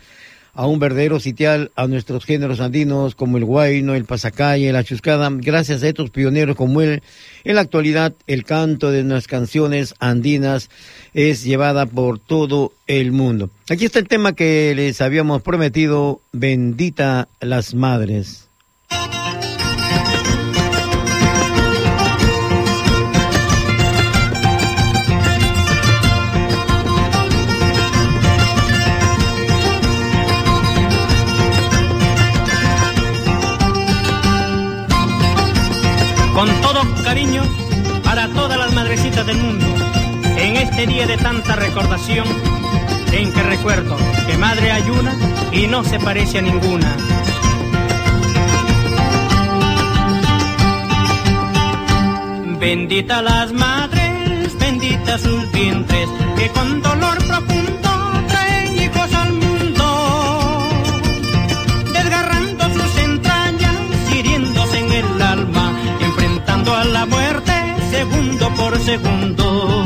a 0.56 0.66
un 0.66 0.80
verdadero 0.80 1.20
sitial 1.20 1.72
a 1.76 1.86
nuestros 1.88 2.26
géneros 2.26 2.62
andinos 2.62 3.14
como 3.14 3.38
el 3.38 3.46
guayno, 3.46 3.94
el 3.94 4.06
pasacaya, 4.06 4.74
la 4.74 4.84
chuscada. 4.84 5.30
Gracias 5.32 5.84
a 5.84 5.90
estos 5.90 6.10
pioneros 6.10 6.56
como 6.56 6.82
él, 6.82 7.04
en 7.44 7.56
la 7.56 7.62
actualidad 7.62 8.14
el 8.26 8.46
canto 8.46 8.90
de 8.90 9.04
nuestras 9.04 9.28
canciones 9.28 9.94
andinas 10.00 10.70
es 11.14 11.44
llevada 11.44 11.86
por 11.86 12.20
todo 12.20 12.72
el 12.88 13.12
mundo. 13.12 13.50
Aquí 13.70 13.86
está 13.86 14.00
el 14.00 14.08
tema 14.08 14.34
que 14.34 14.74
les 14.76 15.02
habíamos 15.02 15.42
prometido, 15.42 16.22
bendita 16.32 17.28
las 17.42 17.74
madres. 17.74 18.50
Del 39.26 39.38
mundo, 39.38 39.66
en 40.38 40.56
este 40.56 40.86
día 40.86 41.08
de 41.08 41.18
tanta 41.18 41.56
recordación, 41.56 42.26
en 43.12 43.32
que 43.34 43.44
recuerdo 43.44 43.98
que 44.28 44.38
madre 44.38 44.72
hay 44.72 44.84
una 44.90 45.16
y 45.52 45.68
no 45.68 45.84
se 45.84 46.00
parece 46.00 46.40
a 46.40 46.42
ninguna. 46.42 46.96
Bendita 52.60 53.22
las 53.22 53.52
madres, 53.52 54.58
bendita 54.60 55.18
sus 55.18 55.52
vientres, 55.52 56.10
que 56.38 56.50
con 56.50 56.82
dolor 56.82 57.18
profundo 57.26 57.75
segundo. 68.86 69.84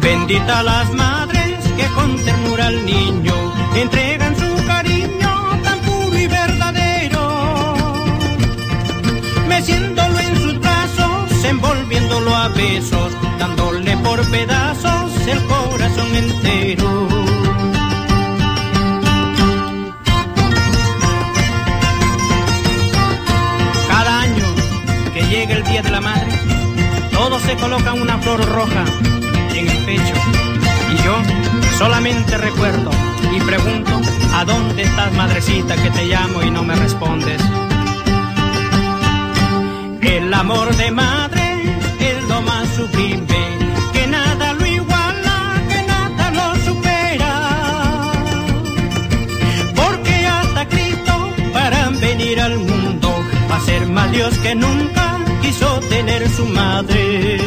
Bendita 0.00 0.62
las 0.62 0.92
madres 0.92 1.58
que 1.76 1.86
con 1.96 2.16
ternura 2.24 2.66
al 2.68 2.86
niño 2.86 3.34
entregan 3.74 4.34
su 4.36 4.50
cariño 4.66 5.32
tan 5.64 5.78
puro 5.80 6.16
y 6.16 6.26
verdadero 6.28 7.24
meciéndolo 9.48 10.18
en 10.20 10.36
sus 10.40 10.60
brazos, 10.60 11.44
envolviéndolo 11.44 12.34
a 12.36 12.48
besos, 12.48 13.10
dándole 13.40 13.96
por 13.98 14.18
pedazos 14.30 15.26
el 15.26 15.40
corazón 15.46 16.14
entero. 16.14 17.31
Se 27.52 27.58
colocan 27.58 28.00
una 28.00 28.16
flor 28.18 28.42
roja 28.46 28.84
en 29.54 29.68
el 29.68 29.84
pecho. 29.84 30.14
Y 30.92 30.96
yo 31.04 31.14
solamente 31.76 32.38
recuerdo 32.38 32.90
y 33.34 33.40
pregunto, 33.40 33.90
¿a 34.34 34.44
dónde 34.44 34.82
estás, 34.82 35.12
madrecita, 35.12 35.76
que 35.76 35.90
te 35.90 36.06
llamo 36.06 36.42
y 36.42 36.50
no 36.50 36.62
me 36.62 36.74
respondes? 36.76 37.42
El 40.00 40.32
amor 40.32 40.74
de 40.76 40.90
madre 40.92 41.76
es 42.00 42.28
lo 42.28 42.40
más 42.42 42.66
sublime, 42.68 43.42
que 43.92 44.06
nada 44.06 44.54
lo 44.54 44.66
iguala, 44.66 45.62
que 45.68 45.82
nada 45.82 46.30
lo 46.30 46.54
supera. 46.64 47.32
Porque 49.76 50.26
hasta 50.26 50.68
Cristo 50.68 51.14
para 51.52 51.90
venir 51.90 52.40
al 52.40 52.56
mundo 52.58 53.08
va 53.50 53.56
a 53.56 53.60
ser 53.60 53.86
más 53.88 54.10
Dios 54.10 54.38
que 54.38 54.54
nunca 54.54 54.91
quiso 55.52 55.80
tener 55.90 56.28
su 56.30 56.46
madre. 56.46 57.38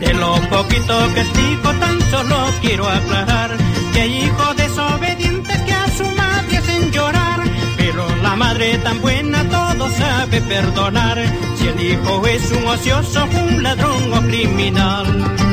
De 0.00 0.14
lo 0.14 0.34
poquito 0.48 0.94
que 1.14 1.20
explico 1.20 1.70
tan 1.80 2.00
solo 2.10 2.36
quiero 2.62 2.88
aclarar 2.88 3.50
que 3.92 4.00
hay 4.00 4.24
hijos 4.24 4.56
desobedientes 4.56 5.58
que 5.62 5.72
a 5.72 5.88
su 5.96 6.04
madre 6.04 6.56
hacen 6.56 6.90
llorar, 6.90 7.40
pero 7.76 8.04
la 8.22 8.36
madre 8.36 8.78
tan 8.78 9.00
buena 9.00 9.44
todo 9.48 9.90
sabe 9.90 10.40
perdonar 10.40 11.18
si 11.56 11.68
el 11.68 11.80
hijo 11.80 12.26
es 12.26 12.52
un 12.52 12.66
ocioso, 12.66 13.26
un 13.48 13.62
ladrón 13.62 14.12
o 14.12 14.20
criminal. 14.22 15.45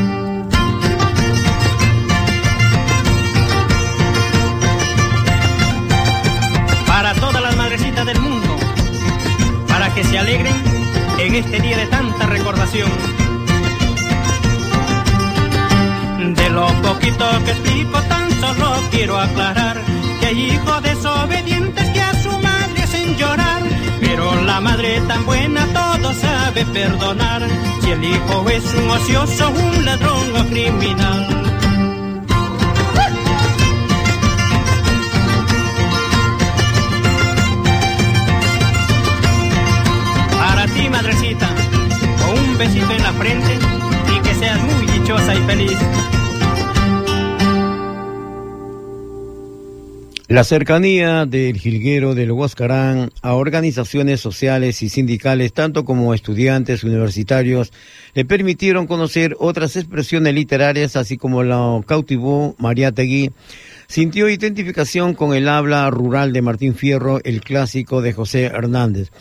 Que 10.03 10.09
se 10.09 10.19
alegren 10.19 10.55
en 11.19 11.35
este 11.35 11.59
día 11.59 11.77
de 11.77 11.87
tanta 11.87 12.25
recordación. 12.25 12.89
De 16.35 16.49
lo 16.49 16.67
poquito 16.81 17.25
que 17.45 17.51
explico, 17.51 18.01
tan 18.03 18.31
solo 18.39 18.73
quiero 18.91 19.17
aclarar 19.17 19.77
que 20.19 20.25
hay 20.27 20.51
hijos 20.51 20.83
desobedientes 20.83 21.89
que 21.89 22.01
a 22.01 22.13
su 22.21 22.31
madre 22.39 22.83
hacen 22.83 23.15
llorar. 23.17 23.61
Pero 23.99 24.41
la 24.43 24.59
madre 24.61 25.01
tan 25.07 25.25
buena 25.25 25.65
todo 25.67 26.13
sabe 26.13 26.65
perdonar 26.65 27.41
si 27.81 27.91
el 27.91 28.03
hijo 28.03 28.49
es 28.49 28.63
un 28.73 28.89
ocioso, 28.89 29.49
un 29.49 29.85
ladrón 29.85 30.35
o 30.35 30.45
criminal. 30.49 31.52
Un 42.53 42.59
besito 42.59 42.91
en 42.91 43.03
la 43.03 43.13
frente 43.13 43.57
y 44.15 44.21
que 44.21 44.35
seas 44.35 44.61
muy 44.61 44.85
dichosa 44.85 45.35
y 45.35 45.39
feliz. 45.39 45.77
La 50.27 50.43
cercanía 50.43 51.25
del 51.25 51.59
jilguero 51.59 52.15
del 52.15 52.31
Huascarán 52.31 53.11
a 53.21 53.33
organizaciones 53.33 54.19
sociales 54.19 54.81
y 54.81 54.89
sindicales, 54.89 55.53
tanto 55.53 55.83
como 55.83 56.13
estudiantes 56.13 56.83
universitarios, 56.83 57.71
le 58.13 58.25
permitieron 58.25 58.87
conocer 58.87 59.35
otras 59.39 59.75
expresiones 59.75 60.33
literarias, 60.33 60.95
así 60.95 61.17
como 61.17 61.43
la 61.43 61.81
cautivó 61.85 62.55
Mariátegui. 62.57 63.31
Sintió 63.87 64.29
identificación 64.29 65.13
con 65.13 65.35
el 65.35 65.47
habla 65.49 65.89
rural 65.89 66.33
de 66.33 66.41
Martín 66.41 66.73
Fierro, 66.73 67.19
el 67.23 67.41
clásico 67.41 68.01
de 68.01 68.13
José 68.13 68.45
Hernández. 68.45 69.11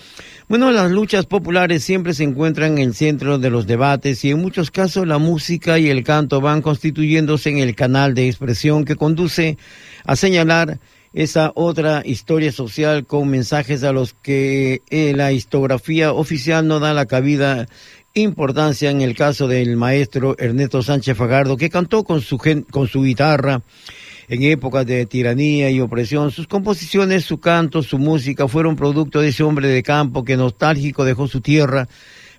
Bueno, 0.49 0.71
las 0.71 0.91
luchas 0.91 1.25
populares 1.27 1.83
siempre 1.85 2.15
se 2.15 2.25
encuentran 2.25 2.73
en 2.73 2.79
el 2.89 2.95
centro 2.95 3.39
de 3.39 3.49
los 3.49 3.67
debates 3.67 4.25
y 4.25 4.31
en 4.31 4.39
muchos 4.41 4.71
casos 4.71 5.07
la 5.07 5.19
música 5.19 5.79
y 5.79 5.89
el 5.89 6.05
canto 6.05 6.41
van 6.41 6.63
constituyéndose 6.63 7.51
en 7.51 7.59
el 7.59 7.75
canal 7.75 8.15
de 8.15 8.29
expresión 8.29 8.85
que 8.85 8.97
conduce 8.97 9.57
a 10.05 10.17
señalar 10.17 10.79
esa 11.15 11.53
otra 11.55 12.03
historia 12.05 12.53
social 12.53 13.07
con 13.07 13.29
mensajes 13.29 13.83
a 13.85 13.93
los 13.93 14.15
que 14.15 14.83
eh, 14.91 15.13
la 15.17 15.33
historiografía 15.33 16.13
oficial 16.13 16.67
no 16.67 16.81
da 16.81 16.93
la 16.93 17.07
cabida 17.07 17.67
importancia 18.15 18.91
en 18.91 19.01
el 19.01 19.15
caso 19.15 19.49
del 19.49 19.77
maestro 19.77 20.37
Ernesto 20.39 20.83
Sánchez 20.83 21.17
Fagardo, 21.17 21.57
que 21.57 21.71
cantó 21.71 22.05
con 22.05 22.21
su, 22.21 22.39
gen- 22.39 22.63
con 22.63 22.89
su 22.89 23.03
guitarra 23.03 23.63
en 24.29 24.43
épocas 24.43 24.87
de 24.87 25.07
tiranía 25.07 25.71
y 25.71 25.81
opresión. 25.81 26.31
Sus 26.31 26.47
composiciones, 26.47 27.25
su 27.25 27.41
canto, 27.41 27.83
su 27.83 27.99
música 27.99 28.49
fueron 28.49 28.77
producto 28.77 29.21
de 29.21 29.29
ese 29.29 29.43
hombre 29.43 29.69
de 29.69 29.83
campo 29.83 30.25
que 30.25 30.37
nostálgico 30.37 31.05
dejó 31.05 31.29
su 31.29 31.41
tierra 31.41 31.89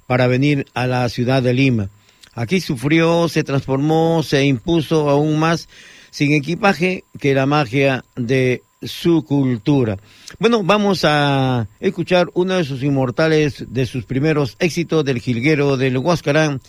para 0.08 0.28
venir 0.28 0.65
a 0.74 0.88
la 0.88 1.08
ciudad 1.10 1.41
de 1.41 1.54
Lima. 1.54 1.89
Aquí 2.36 2.62
sufrió, 2.62 3.30
se 3.30 3.43
transformó, 3.43 4.24
se 4.24 4.46
impuso 4.46 5.10
aún 5.10 5.39
más 5.39 5.69
sin 6.10 6.34
equipaje 6.34 7.04
que 7.19 7.34
la 7.34 7.46
magia 7.46 8.04
de 8.15 8.63
su 8.82 9.24
cultura. 9.24 9.98
Bueno, 10.39 10.63
vamos 10.63 11.06
a 11.06 11.67
escuchar 11.80 12.28
uno 12.34 12.56
de 12.56 12.63
sus 12.63 12.84
inmortales, 12.84 13.65
de 13.69 13.86
sus 13.86 14.06
primeros 14.06 14.56
éxitos 14.60 15.06
del 15.06 15.19
jilguero 15.19 15.78
del 15.78 15.98
Huascarán, 15.98 16.62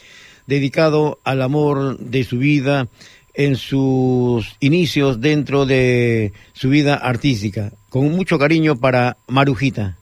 dedicado 0.47 1.19
al 1.25 1.43
amor 1.43 1.99
de 1.99 2.25
su 2.25 2.39
vida 2.39 2.89
en 3.35 3.57
sus 3.57 4.57
inicios 4.61 5.21
dentro 5.21 5.67
de 5.67 6.33
su 6.53 6.71
vida 6.71 6.95
artística. 6.95 7.73
Con 7.89 8.11
mucho 8.13 8.39
cariño 8.39 8.77
para 8.77 9.19
Marujita. 9.29 9.99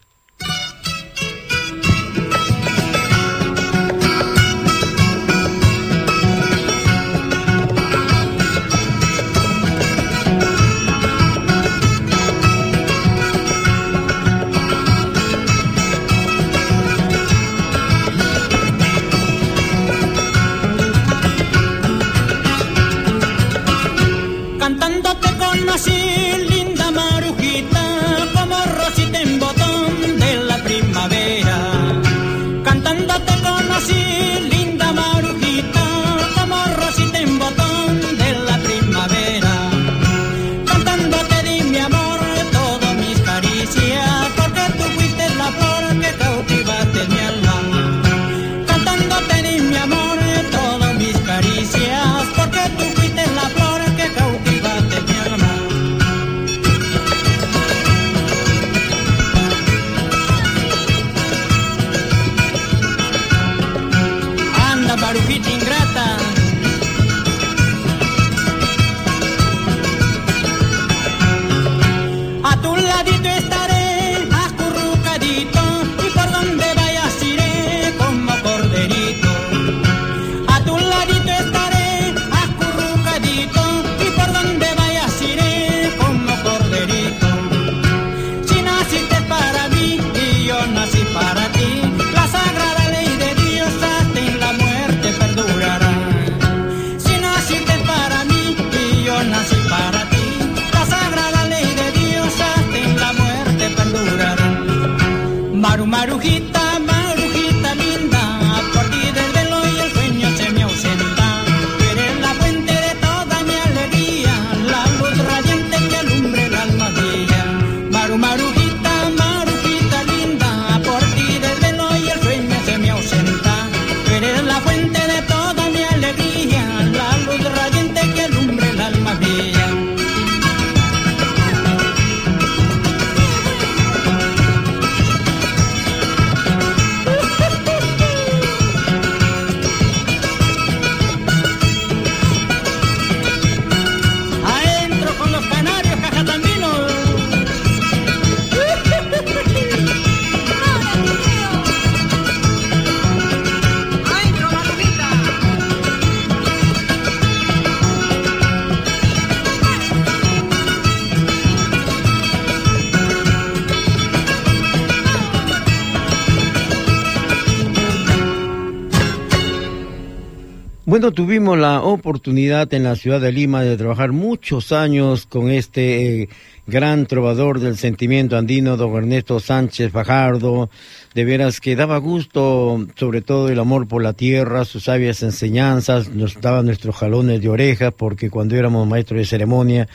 Tuvimos 171.33 171.59
la 171.59 171.81
oportunidad 171.81 172.75
en 172.75 172.83
la 172.83 172.95
ciudad 172.95 173.18
de 173.18 173.33
Lima 173.33 173.62
de 173.62 173.79
trabajar 173.79 174.12
muchos 174.12 174.71
años 174.71 175.25
con 175.25 175.51
este 175.51 176.25
eh, 176.25 176.29
gran 176.66 177.07
trovador 177.07 177.59
del 177.59 177.79
sentimiento 177.79 178.37
andino, 178.37 178.77
don 178.77 178.95
Ernesto 178.97 179.40
Sánchez 179.40 179.92
Fajardo. 179.92 180.68
De 181.14 181.25
veras 181.25 181.62
que 181.62 181.75
daba 181.75 181.97
gusto, 181.97 182.87
sobre 182.97 183.23
todo 183.23 183.49
el 183.49 183.59
amor 183.59 183.88
por 183.88 184.03
la 184.03 184.12
tierra, 184.12 184.66
sus 184.66 184.85
sabias 184.85 185.23
enseñanzas, 185.23 186.11
nos 186.11 186.38
daba 186.38 186.62
nuestros 186.62 186.97
jalones 186.97 187.40
de 187.40 187.49
orejas, 187.49 187.95
porque 187.97 188.29
cuando 188.29 188.55
éramos 188.57 188.87
maestros 188.87 189.21
de 189.21 189.25
ceremonia 189.25 189.88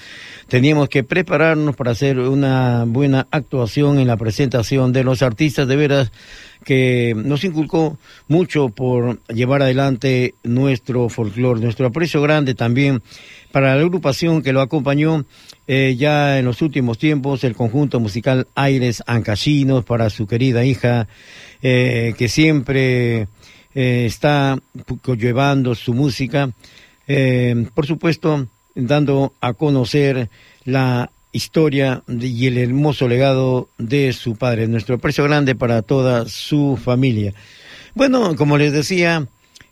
teníamos 0.47 0.89
que 0.89 1.03
prepararnos 1.03 1.75
para 1.75 1.91
hacer 1.91 2.17
una 2.17 2.85
buena 2.87 3.27
actuación 3.29 3.99
en 3.99 4.07
la 4.07 4.17
presentación 4.17 4.91
de 4.91 5.03
los 5.03 5.21
artistas. 5.21 5.67
De 5.67 5.75
veras 5.75 6.11
que 6.67 7.13
nos 7.15 7.45
inculcó 7.45 7.97
mucho 8.27 8.67
por 8.67 9.23
llevar 9.29 9.61
adelante 9.61 10.35
nuestro 10.43 11.07
folclore, 11.07 11.61
nuestro 11.61 11.87
aprecio 11.87 12.21
grande 12.21 12.55
también 12.55 13.01
para 13.53 13.73
la 13.73 13.81
agrupación 13.81 14.41
que 14.41 14.51
lo 14.51 14.59
acompañó 14.59 15.23
eh, 15.65 15.95
ya 15.97 16.37
en 16.37 16.43
los 16.43 16.61
últimos 16.61 16.97
tiempos, 16.97 17.45
el 17.45 17.55
conjunto 17.55 18.01
musical 18.01 18.47
Aires 18.53 19.01
Ancachinos 19.07 19.85
para 19.85 20.09
su 20.09 20.27
querida 20.27 20.65
hija, 20.65 21.07
eh, 21.61 22.13
que 22.17 22.27
siempre 22.27 23.29
eh, 23.73 24.05
está 24.05 24.59
llevando 25.17 25.73
su 25.73 25.93
música, 25.93 26.51
por 27.73 27.85
supuesto, 27.85 28.45
dando 28.75 29.31
a 29.39 29.53
conocer 29.53 30.29
la 30.65 31.11
historia 31.31 32.03
y 32.07 32.47
el 32.47 32.57
hermoso 32.57 33.07
legado 33.07 33.69
de 33.77 34.13
su 34.13 34.35
padre, 34.35 34.67
nuestro 34.67 34.95
aprecio 34.95 35.23
grande 35.23 35.55
para 35.55 35.81
toda 35.81 36.27
su 36.27 36.77
familia. 36.81 37.33
Bueno, 37.95 38.35
como 38.35 38.57
les 38.57 38.73
decía, 38.73 39.27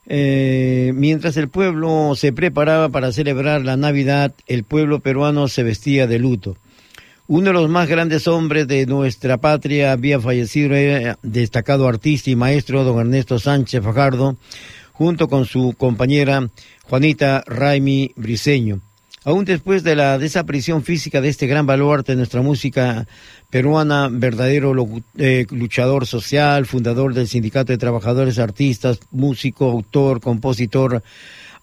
eh, 0.07 0.91
mientras 0.95 1.37
el 1.37 1.49
pueblo 1.49 2.13
se 2.15 2.33
preparaba 2.33 2.89
para 2.89 3.11
celebrar 3.11 3.63
la 3.63 3.77
Navidad, 3.77 4.33
el 4.47 4.63
pueblo 4.63 4.99
peruano 4.99 5.47
se 5.47 5.63
vestía 5.63 6.07
de 6.07 6.19
luto. 6.19 6.57
Uno 7.27 7.47
de 7.47 7.53
los 7.53 7.69
más 7.69 7.89
grandes 7.89 8.27
hombres 8.27 8.67
de 8.67 8.85
nuestra 8.85 9.37
patria 9.37 9.91
había 9.91 10.19
fallecido, 10.19 10.75
eh, 10.75 11.15
destacado 11.23 11.87
artista 11.87 12.29
y 12.29 12.35
maestro, 12.35 12.83
don 12.83 12.99
Ernesto 12.99 13.39
Sánchez 13.39 13.83
Fajardo, 13.83 14.37
junto 14.91 15.27
con 15.27 15.45
su 15.45 15.73
compañera 15.75 16.49
Juanita 16.83 17.43
Raimi 17.47 18.11
Briseño. 18.15 18.81
Aún 19.25 19.43
después 19.43 19.83
de 19.83 19.95
la 19.95 20.19
desaparición 20.19 20.83
física 20.83 21.19
de 21.19 21.29
este 21.29 21.47
gran 21.47 21.65
baluarte 21.65 22.11
de 22.11 22.17
nuestra 22.17 22.43
música 22.43 23.07
peruana, 23.49 24.07
verdadero 24.11 24.75
eh, 25.17 25.47
luchador 25.49 26.05
social, 26.05 26.67
fundador 26.67 27.15
del 27.15 27.27
Sindicato 27.27 27.73
de 27.73 27.79
Trabajadores 27.79 28.37
Artistas, 28.37 28.99
músico, 29.09 29.65
autor, 29.65 30.21
compositor, 30.21 31.01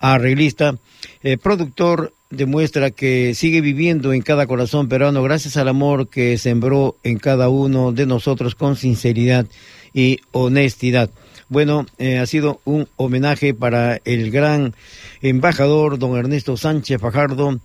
arreglista, 0.01 0.77
eh, 1.23 1.39
productor, 1.39 2.13
demuestra 2.31 2.91
que 2.91 3.33
sigue 3.37 3.61
viviendo 3.61 4.13
en 4.13 4.23
cada 4.23 4.49
corazón 4.49 4.89
peruano 4.89 5.23
gracias 5.23 5.57
al 5.57 5.69
amor 5.69 6.09
que 6.09 6.39
sembró 6.39 6.97
en 7.05 7.19
cada 7.19 7.49
uno 7.49 7.93
de 7.93 8.07
nosotros 8.07 8.57
con 8.57 8.75
sinceridad 8.75 9.47
y 9.95 10.19
honestidad. 10.33 11.11
Bueno, 11.53 11.85
eh, 11.99 12.17
ha 12.19 12.25
sido 12.25 12.63
un 12.65 12.89
homenaje 12.97 13.53
para 13.53 14.01
el 14.07 14.31
gran 14.31 14.75
embajador 15.21 15.99
don 15.99 16.17
Ernesto 16.17 16.57
Sánchez 16.57 16.99
Fajardo, 16.99 17.61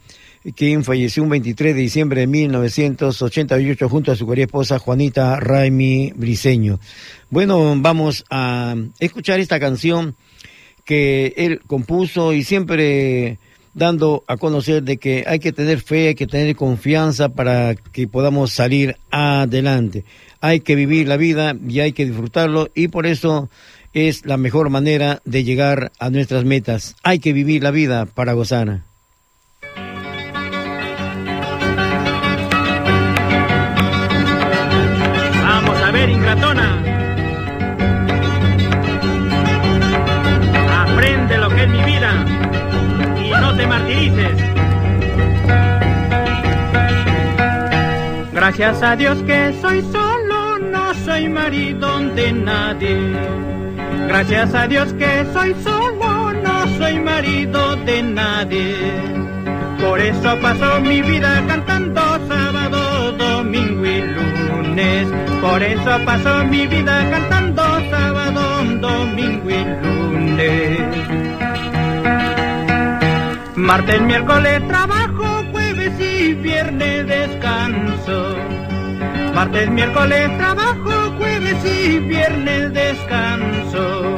quien 0.57 0.83
falleció 0.83 1.23
un 1.23 1.29
23 1.29 1.73
de 1.73 1.81
diciembre 1.83 2.19
de 2.19 2.27
1988 2.27 3.87
junto 3.87 4.11
a 4.11 4.17
su 4.17 4.27
querida 4.27 4.43
esposa 4.47 4.77
Juanita 4.77 5.39
Raimi 5.39 6.11
Briseño. 6.17 6.81
Bueno, 7.29 7.75
vamos 7.77 8.25
a 8.29 8.75
escuchar 8.99 9.39
esta 9.39 9.57
canción 9.57 10.17
que 10.83 11.33
él 11.37 11.61
compuso 11.65 12.33
y 12.33 12.43
siempre 12.43 13.39
dando 13.77 14.23
a 14.27 14.37
conocer 14.37 14.81
de 14.81 14.97
que 14.97 15.23
hay 15.27 15.37
que 15.37 15.53
tener 15.53 15.79
fe, 15.79 16.07
hay 16.07 16.15
que 16.15 16.25
tener 16.25 16.55
confianza 16.55 17.29
para 17.29 17.75
que 17.75 18.07
podamos 18.07 18.51
salir 18.51 18.97
adelante. 19.11 20.03
Hay 20.41 20.61
que 20.61 20.75
vivir 20.75 21.07
la 21.07 21.15
vida 21.15 21.55
y 21.67 21.79
hay 21.79 21.93
que 21.93 22.05
disfrutarlo 22.05 22.69
y 22.73 22.87
por 22.87 23.05
eso 23.05 23.49
es 23.93 24.25
la 24.25 24.37
mejor 24.37 24.69
manera 24.69 25.21
de 25.25 25.43
llegar 25.43 25.91
a 25.99 26.09
nuestras 26.09 26.45
metas. 26.45 26.95
Hay 27.03 27.19
que 27.19 27.33
vivir 27.33 27.63
la 27.63 27.71
vida 27.71 28.05
para 28.05 28.33
gozar. 28.33 28.81
Vamos 35.43 35.81
a 35.81 35.91
ver, 35.91 36.09
ingratona. 36.09 36.83
Aprende 40.83 41.37
lo 41.37 41.49
que 41.49 41.63
es 41.63 41.69
mi 41.69 41.83
vida 41.83 42.25
y 43.25 43.29
no 43.29 43.55
te 43.55 43.67
martirices. 43.67 44.47
Gracias 48.33 48.83
a 48.83 48.95
Dios 48.95 49.17
que 49.23 49.53
soy 49.61 49.81
solo, 49.91 50.59
no 50.59 50.93
soy 51.05 51.27
marido 51.27 51.99
de 52.15 52.31
nadie. 52.33 53.66
Gracias 54.07 54.53
a 54.53 54.67
Dios 54.67 54.93
que 54.93 55.25
soy 55.33 55.55
solo, 55.63 56.33
no 56.33 56.67
soy 56.77 56.99
marido 56.99 57.75
de 57.77 58.03
nadie. 58.03 58.75
Por 59.79 59.99
eso 59.99 60.37
paso 60.41 60.79
mi 60.81 61.01
vida 61.01 61.43
cantando 61.47 62.01
sábado, 62.27 63.11
domingo 63.13 63.85
y 63.85 64.01
lunes. 64.01 65.07
Por 65.41 65.61
eso 65.63 65.99
paso 66.05 66.45
mi 66.45 66.67
vida 66.67 67.09
cantando 67.09 67.63
sábado, 67.89 68.63
domingo 68.79 69.49
y 69.49 69.63
lunes. 69.83 70.79
Martes, 73.55 74.01
miércoles 74.01 74.67
trabajo, 74.67 75.43
jueves 75.51 75.99
y 75.99 76.33
viernes 76.33 77.07
descanso. 77.07 78.35
Martes, 79.37 79.69
miércoles 79.69 80.35
trabajo, 80.39 81.13
jueves 81.19 81.63
y 81.63 81.99
viernes 81.99 82.73
descanso. 82.73 84.15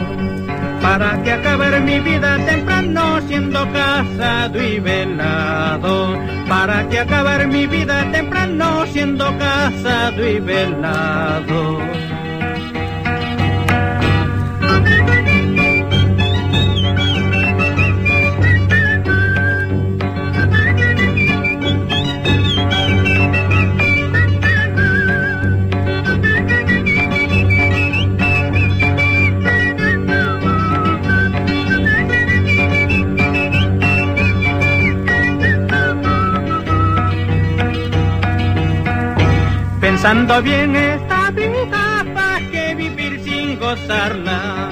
Para 0.81 1.21
que 1.21 1.33
acabar 1.33 1.81
mi 1.81 1.99
vida 1.99 2.37
temprano 2.45 3.19
siendo 3.27 3.69
casado 3.73 4.63
y 4.63 4.79
velado. 4.79 6.17
Para 6.47 6.87
que 6.87 6.99
acabar 6.99 7.45
mi 7.49 7.67
vida 7.67 8.09
temprano 8.13 8.85
siendo 8.93 9.25
casado 9.37 10.25
y 10.25 10.39
velado. 10.39 11.98
Pensando 40.01 40.41
bien 40.41 40.73
esta 40.77 41.29
vida, 41.31 42.05
¿para 42.13 42.39
qué 42.51 42.73
vivir 42.73 43.21
sin 43.21 43.59
gozarla? 43.59 44.69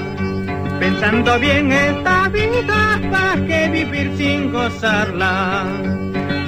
Pensando 0.80 1.38
bien 1.38 1.70
esta 1.70 2.30
vida, 2.30 2.98
¿para 3.10 3.46
qué 3.46 3.68
vivir 3.68 4.16
sin 4.16 4.50
gozarla? 4.50 5.66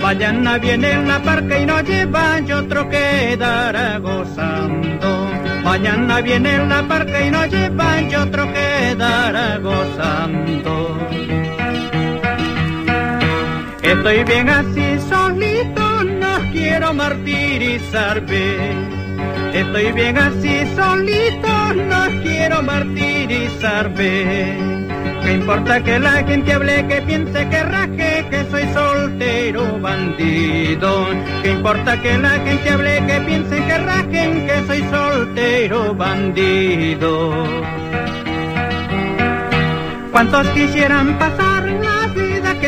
Mañana 0.01 0.57
viene 0.57 0.97
la 1.07 1.23
parca 1.23 1.59
y 1.59 1.67
no 1.67 1.83
lleva 1.83 2.41
y 2.41 2.53
otro 2.53 2.89
quedará 2.89 3.99
gozando. 3.99 5.29
Mañana 5.63 6.23
viene 6.23 6.67
la 6.67 6.83
parca 6.89 7.21
y 7.21 7.31
no 7.31 7.45
lleva 7.45 8.01
y 8.01 8.15
otro 8.15 8.51
quedará 8.51 9.59
gozando. 9.59 10.97
Estoy 13.83 14.25
bien 14.25 14.49
así 14.49 14.99
solito, 15.11 15.90
quiero 16.61 16.93
martirizarme. 16.93 18.45
Estoy 19.55 19.93
bien 19.93 20.19
así 20.19 20.55
solito, 20.77 21.53
no 21.75 22.01
quiero 22.23 22.63
martirizarme. 22.63 24.11
¿Qué 25.23 25.33
importa 25.33 25.83
que 25.83 25.99
la 25.99 26.23
gente 26.29 26.53
hable, 26.53 26.87
que 26.87 27.03
piense, 27.03 27.49
que 27.49 27.63
raje, 27.63 28.27
que 28.31 28.45
soy 28.51 28.65
soltero 28.75 29.79
bandido? 29.79 31.07
¿Qué 31.43 31.51
importa 31.51 32.01
que 32.03 32.19
la 32.19 32.35
gente 32.47 32.71
hable, 32.71 33.07
que 33.07 33.21
piense, 33.27 33.57
que 33.67 33.79
rajen, 33.79 34.47
que 34.47 34.67
soy 34.67 34.83
soltero 34.91 35.95
bandido? 35.95 37.45
¿Cuántos 40.13 40.47
quisieran 40.49 41.19
pasar 41.19 41.80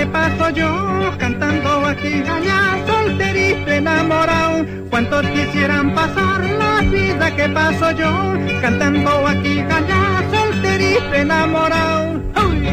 paso 0.06 0.50
yo 0.50 1.12
cantando 1.18 1.86
aquí 1.86 2.22
allá, 2.22 2.84
solterito 2.86 3.70
enamorado? 3.70 4.64
¿Cuántos 4.90 5.26
quisieran 5.26 5.94
pasar 5.94 6.40
la 6.44 6.80
vida 6.82 7.34
que 7.36 7.48
paso 7.48 7.90
yo 7.92 8.34
cantando 8.60 9.26
aquí 9.28 9.60
allá, 9.60 10.22
solterito 10.30 11.14
enamorado? 11.14 12.20
¡Uy! 12.46 12.68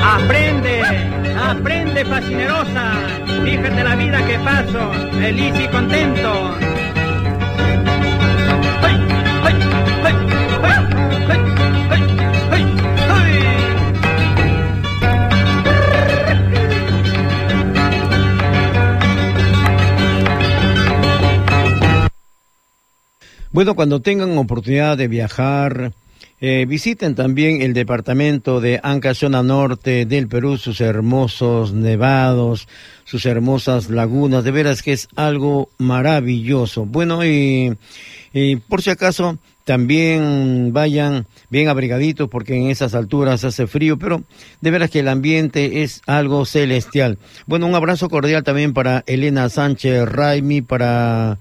Aprende, 0.00 0.82
aprende 1.50 2.04
fascinerosa, 2.04 2.92
fíjate 3.44 3.84
la 3.84 3.94
vida 3.96 4.26
que 4.26 4.38
paso, 4.38 4.92
feliz 5.18 5.54
y 5.58 5.68
contento. 5.68 6.81
Bueno, 23.52 23.74
cuando 23.74 24.00
tengan 24.00 24.38
oportunidad 24.38 24.96
de 24.96 25.08
viajar, 25.08 25.92
eh, 26.40 26.64
visiten 26.66 27.14
también 27.14 27.60
el 27.60 27.74
departamento 27.74 28.62
de 28.62 28.80
Anca, 28.82 29.12
zona 29.12 29.42
norte 29.42 30.06
del 30.06 30.26
Perú, 30.26 30.56
sus 30.56 30.80
hermosos 30.80 31.74
nevados, 31.74 32.66
sus 33.04 33.26
hermosas 33.26 33.90
lagunas, 33.90 34.42
de 34.42 34.52
veras 34.52 34.82
que 34.82 34.94
es 34.94 35.06
algo 35.16 35.68
maravilloso. 35.76 36.86
Bueno, 36.86 37.26
y, 37.26 37.76
y 38.32 38.56
por 38.56 38.80
si 38.80 38.88
acaso, 38.88 39.36
también 39.66 40.70
vayan 40.72 41.26
bien 41.50 41.68
abrigaditos 41.68 42.30
porque 42.30 42.56
en 42.56 42.70
esas 42.70 42.94
alturas 42.94 43.44
hace 43.44 43.66
frío, 43.66 43.98
pero 43.98 44.22
de 44.62 44.70
veras 44.70 44.88
que 44.88 45.00
el 45.00 45.08
ambiente 45.08 45.82
es 45.82 46.00
algo 46.06 46.46
celestial. 46.46 47.18
Bueno, 47.44 47.66
un 47.66 47.74
abrazo 47.74 48.08
cordial 48.08 48.44
también 48.44 48.72
para 48.72 49.04
Elena 49.06 49.50
Sánchez 49.50 50.08
Raimi, 50.08 50.62
para 50.62 51.38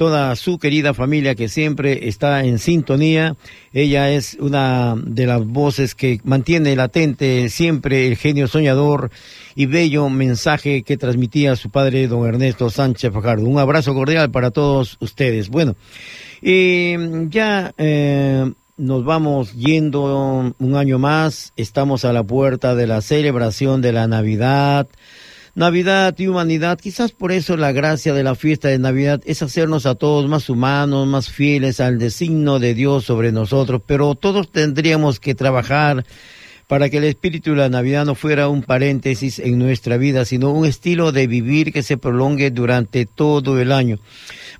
toda 0.00 0.34
su 0.34 0.58
querida 0.58 0.94
familia 0.94 1.34
que 1.34 1.50
siempre 1.50 2.08
está 2.08 2.42
en 2.42 2.58
sintonía. 2.58 3.36
Ella 3.70 4.10
es 4.10 4.34
una 4.40 4.96
de 4.96 5.26
las 5.26 5.44
voces 5.44 5.94
que 5.94 6.20
mantiene 6.24 6.74
latente 6.74 7.50
siempre 7.50 8.06
el 8.06 8.16
genio 8.16 8.48
soñador 8.48 9.10
y 9.54 9.66
bello 9.66 10.08
mensaje 10.08 10.84
que 10.84 10.96
transmitía 10.96 11.54
su 11.54 11.68
padre, 11.68 12.08
don 12.08 12.26
Ernesto 12.26 12.70
Sánchez 12.70 13.12
Fajardo. 13.12 13.44
Un 13.44 13.58
abrazo 13.58 13.92
cordial 13.92 14.30
para 14.30 14.50
todos 14.50 14.96
ustedes. 15.00 15.50
Bueno, 15.50 15.76
y 16.40 16.94
ya 17.28 17.74
eh, 17.76 18.50
nos 18.78 19.04
vamos 19.04 19.52
yendo 19.52 20.54
un 20.58 20.76
año 20.76 20.98
más. 20.98 21.52
Estamos 21.56 22.06
a 22.06 22.14
la 22.14 22.22
puerta 22.22 22.74
de 22.74 22.86
la 22.86 23.02
celebración 23.02 23.82
de 23.82 23.92
la 23.92 24.08
Navidad. 24.08 24.88
Navidad 25.54 26.14
y 26.18 26.28
humanidad, 26.28 26.78
quizás 26.78 27.10
por 27.10 27.32
eso 27.32 27.56
la 27.56 27.72
gracia 27.72 28.14
de 28.14 28.22
la 28.22 28.34
fiesta 28.34 28.68
de 28.68 28.78
Navidad 28.78 29.20
es 29.24 29.42
hacernos 29.42 29.84
a 29.84 29.96
todos 29.96 30.28
más 30.28 30.48
humanos, 30.48 31.08
más 31.08 31.28
fieles 31.28 31.80
al 31.80 31.98
designio 31.98 32.58
de 32.60 32.74
Dios 32.74 33.04
sobre 33.04 33.32
nosotros, 33.32 33.82
pero 33.84 34.14
todos 34.14 34.52
tendríamos 34.52 35.18
que 35.18 35.34
trabajar 35.34 36.04
para 36.70 36.88
que 36.88 36.98
el 36.98 37.04
espíritu 37.04 37.50
de 37.50 37.56
la 37.56 37.68
Navidad 37.68 38.04
no 38.04 38.14
fuera 38.14 38.46
un 38.46 38.62
paréntesis 38.62 39.40
en 39.40 39.58
nuestra 39.58 39.96
vida, 39.96 40.24
sino 40.24 40.52
un 40.52 40.66
estilo 40.66 41.10
de 41.10 41.26
vivir 41.26 41.72
que 41.72 41.82
se 41.82 41.96
prolongue 41.96 42.52
durante 42.52 43.06
todo 43.06 43.60
el 43.60 43.72
año. 43.72 43.98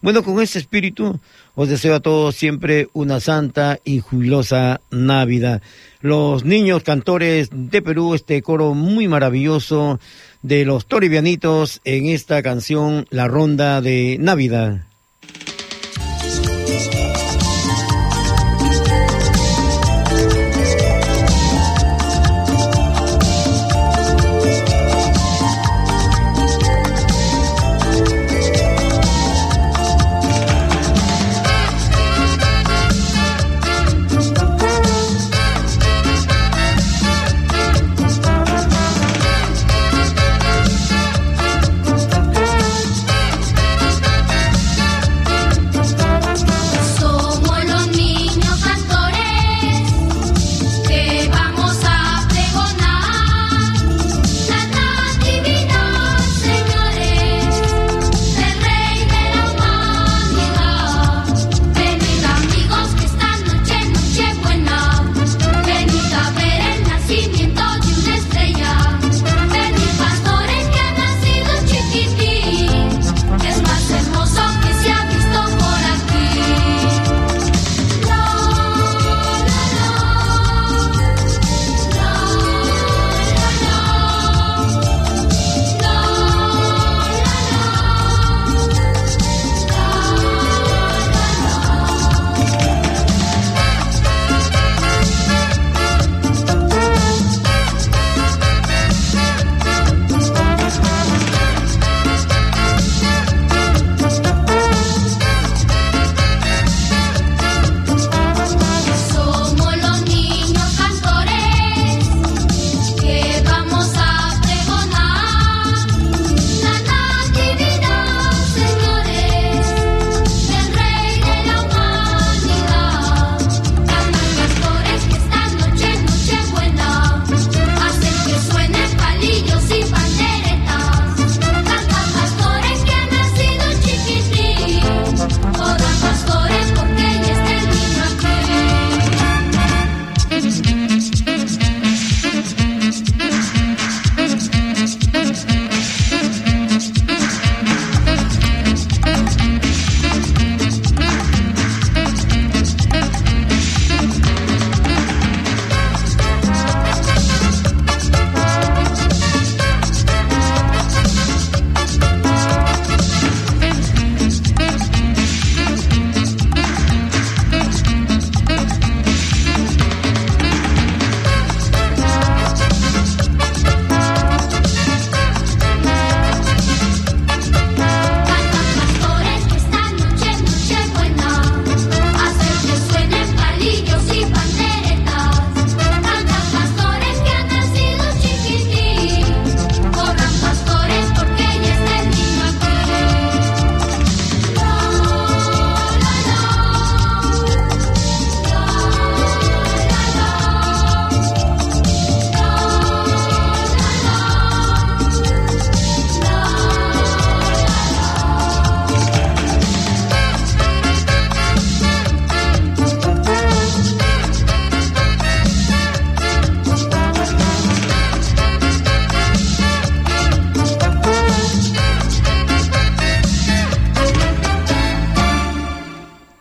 Bueno, 0.02 0.24
con 0.24 0.40
ese 0.42 0.58
espíritu 0.58 1.20
os 1.54 1.68
deseo 1.68 1.94
a 1.94 2.00
todos 2.00 2.34
siempre 2.34 2.88
una 2.94 3.20
santa 3.20 3.78
y 3.84 4.00
jubilosa 4.00 4.80
Navidad. 4.90 5.62
Los 6.00 6.44
niños 6.44 6.82
cantores 6.82 7.50
de 7.52 7.80
Perú, 7.80 8.14
este 8.14 8.42
coro 8.42 8.74
muy 8.74 9.06
maravilloso 9.06 10.00
de 10.42 10.64
los 10.64 10.86
toribianitos 10.86 11.80
en 11.84 12.06
esta 12.06 12.42
canción 12.42 13.06
La 13.10 13.28
Ronda 13.28 13.80
de 13.80 14.16
Navidad. 14.20 14.89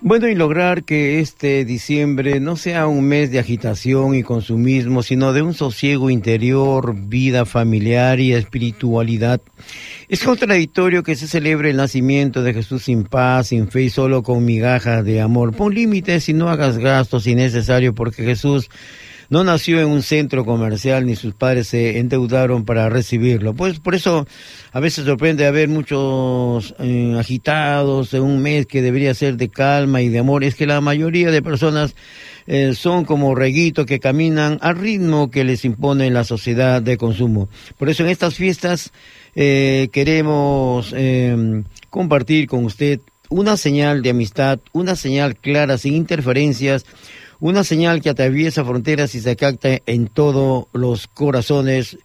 Bueno, 0.10 0.28
y 0.28 0.34
lograr 0.34 0.86
que 0.86 1.20
este 1.20 1.64
diciembre 1.66 2.39
no 2.39 2.55
sea 2.55 2.88
un 2.88 3.07
mes 3.07 3.30
de 3.30 3.38
agitación 3.38 4.16
y 4.16 4.24
consumismo, 4.24 5.03
sino 5.03 5.34
de 5.34 5.43
un 5.43 5.53
sosiego 5.53 6.10
interior, 6.10 6.95
vida 6.95 7.45
familiar 7.45 8.20
y 8.20 8.34
espiritualidad. 8.34 9.39
Es 10.07 10.24
contradictorio 10.24 11.03
que 11.03 11.16
se 11.16 11.28
celebre 11.28 11.70
el 11.70 11.78
nacimiento 11.78 12.41
de 12.41 12.55
Jesús 12.55 12.86
sin 12.86 13.03
paz, 13.03 13.49
sin 13.49 13.70
fe 13.70 13.84
y 13.84 13.91
solo 13.91 14.24
con 14.24 14.43
migajas 14.45 15.05
de 15.05 15.22
amor. 15.22 15.55
Pon 15.55 15.76
límites 15.76 16.28
y 16.28 16.34
no 16.34 16.49
hagas 16.49 16.80
gastos 16.80 17.28
innecesarios 17.28 17.93
porque 17.93 18.24
Jesús 18.24 18.72
no 19.30 19.44
nació 19.44 19.80
en 19.80 19.88
un 19.88 20.02
centro 20.02 20.44
comercial 20.44 21.06
ni 21.06 21.16
sus 21.16 21.34
padres 21.34 21.68
se 21.68 22.00
endeudaron 22.00 22.66
para 22.66 22.90
recibirlo. 22.90 23.54
Pues 23.54 23.80
por 23.80 23.96
eso 23.96 24.28
a 24.72 24.80
veces 24.80 25.06
sorprende 25.06 25.46
haber 25.46 25.70
muchos 25.70 26.74
eh, 26.80 27.16
agitados 27.18 28.14
en 28.14 28.24
un 28.24 28.42
mes 28.42 28.66
que 28.66 28.82
debería 28.82 29.14
ser 29.14 29.38
de 29.38 29.50
calma 29.50 30.02
y 30.02 30.10
de 30.10 30.20
amor. 30.20 30.44
Es 30.44 30.56
que 30.56 30.66
la 30.66 30.82
mayoría 30.82 31.30
de 31.32 31.42
personas 31.42 31.96
eh, 32.48 32.74
son 32.76 33.06
como 33.06 33.36
reguitos 33.36 33.86
que 33.86 34.00
caminan 34.00 34.58
al 34.62 34.76
ritmo 34.76 35.30
que 35.30 35.44
les 35.44 35.64
impone 35.64 36.10
la 36.10 36.24
sociedad 36.24 36.82
de 36.82 36.98
consumo. 36.98 37.50
Por 37.78 37.90
eso 37.90 38.04
en 38.04 38.10
estas 38.10 38.36
fiestas 38.36 38.92
eh, 39.36 39.90
queremos 39.92 40.94
compartir 41.90 42.48
con 42.48 42.66
usted 42.66 43.00
una 43.30 43.58
señal 43.58 44.02
de 44.02 44.10
amistad, 44.10 44.60
una 44.74 44.96
señal 44.96 45.36
clara, 45.36 45.78
sin 45.78 45.94
interferencias, 45.94 46.86
una 47.40 47.64
señal 47.64 48.02
que 48.02 48.10
atraviesa 48.10 48.66
fronteras 48.66 49.16
y 49.16 49.22
se 49.22 49.36
capta 49.36 49.80
en 49.86 50.08
todos 50.08 50.66
los 50.74 51.08
corazones, 51.08 51.98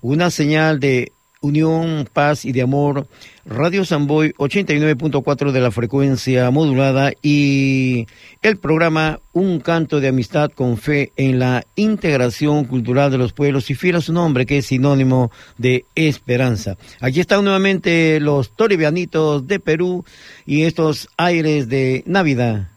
una 0.00 0.30
señal 0.30 0.80
de 0.80 1.12
unión, 1.42 2.08
paz 2.10 2.44
y 2.44 2.52
de 2.52 2.62
amor. 2.62 3.06
Radio 3.44 3.84
Samboy 3.84 4.32
89.4 4.38 5.50
de 5.50 5.60
la 5.60 5.72
frecuencia 5.72 6.50
modulada 6.50 7.12
y 7.20 8.06
el 8.40 8.56
programa 8.58 9.18
Un 9.32 9.58
canto 9.58 10.00
de 10.00 10.08
amistad 10.08 10.50
con 10.52 10.78
fe 10.78 11.12
en 11.16 11.40
la 11.40 11.64
integración 11.74 12.64
cultural 12.64 13.10
de 13.10 13.18
los 13.18 13.32
pueblos 13.32 13.68
y 13.70 13.74
fiel 13.74 13.96
a 13.96 14.00
su 14.00 14.12
nombre 14.12 14.46
que 14.46 14.58
es 14.58 14.66
sinónimo 14.66 15.32
de 15.58 15.84
esperanza. 15.96 16.76
Aquí 17.00 17.20
están 17.20 17.44
nuevamente 17.44 18.20
los 18.20 18.54
toribianitos 18.54 19.46
de 19.46 19.58
Perú 19.58 20.04
y 20.46 20.62
estos 20.62 21.08
aires 21.16 21.68
de 21.68 22.04
Navidad. 22.06 22.71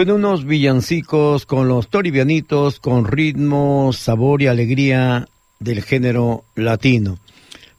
Bueno, 0.00 0.14
unos 0.14 0.46
villancicos 0.46 1.44
con 1.44 1.68
los 1.68 1.88
toribianitos, 1.88 2.80
con 2.80 3.04
ritmo, 3.04 3.92
sabor 3.92 4.40
y 4.40 4.46
alegría 4.46 5.28
del 5.58 5.82
género 5.82 6.44
latino. 6.54 7.18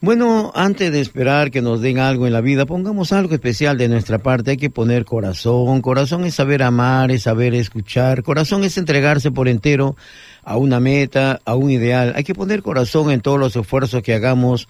Bueno, 0.02 0.52
antes 0.54 0.92
de 0.92 1.02
esperar 1.02 1.50
que 1.50 1.64
nos 1.64 1.82
den 1.82 1.98
algo 1.98 2.28
en 2.28 2.34
la 2.34 2.42
vida, 2.42 2.68
pongamos 2.68 3.12
algo 3.12 3.34
especial 3.34 3.80
de 3.80 3.88
nuestra 3.88 4.20
parte. 4.20 4.52
Hay 4.52 4.58
que 4.58 4.70
poner 4.70 5.04
corazón. 5.04 5.82
Corazón 5.82 6.24
es 6.24 6.36
saber 6.36 6.62
amar, 6.62 7.10
es 7.10 7.24
saber 7.24 7.56
escuchar. 7.56 8.22
Corazón 8.22 8.64
es 8.64 8.78
entregarse 8.78 9.32
por 9.32 9.48
entero 9.48 9.96
a 10.44 10.58
una 10.58 10.80
meta, 10.80 11.42
a 11.44 11.56
un 11.56 11.72
ideal. 11.72 12.14
Hay 12.16 12.24
que 12.24 12.36
poner 12.36 12.62
corazón 12.62 13.10
en 13.10 13.22
todos 13.22 13.40
los 13.40 13.56
esfuerzos 13.56 14.04
que 14.04 14.14
hagamos 14.14 14.68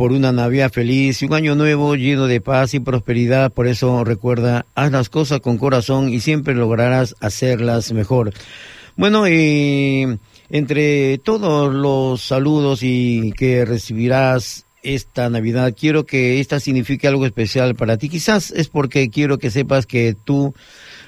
por 0.00 0.12
una 0.12 0.32
Navidad 0.32 0.72
feliz 0.72 1.20
y 1.20 1.26
un 1.26 1.34
año 1.34 1.54
nuevo 1.54 1.94
lleno 1.94 2.26
de 2.26 2.40
paz 2.40 2.72
y 2.72 2.80
prosperidad. 2.80 3.52
Por 3.52 3.66
eso 3.68 4.02
recuerda, 4.02 4.64
haz 4.74 4.90
las 4.92 5.10
cosas 5.10 5.40
con 5.40 5.58
corazón 5.58 6.08
y 6.08 6.20
siempre 6.20 6.54
lograrás 6.54 7.14
hacerlas 7.20 7.92
mejor. 7.92 8.32
Bueno, 8.96 9.28
y 9.28 10.06
entre 10.48 11.18
todos 11.18 11.74
los 11.74 12.22
saludos 12.22 12.82
y 12.82 13.32
que 13.32 13.66
recibirás 13.66 14.64
esta 14.82 15.28
Navidad, 15.28 15.74
quiero 15.78 16.06
que 16.06 16.40
esta 16.40 16.60
signifique 16.60 17.06
algo 17.06 17.26
especial 17.26 17.74
para 17.74 17.98
ti. 17.98 18.08
Quizás 18.08 18.52
es 18.52 18.68
porque 18.68 19.10
quiero 19.10 19.36
que 19.36 19.50
sepas 19.50 19.84
que 19.84 20.14
tú 20.14 20.54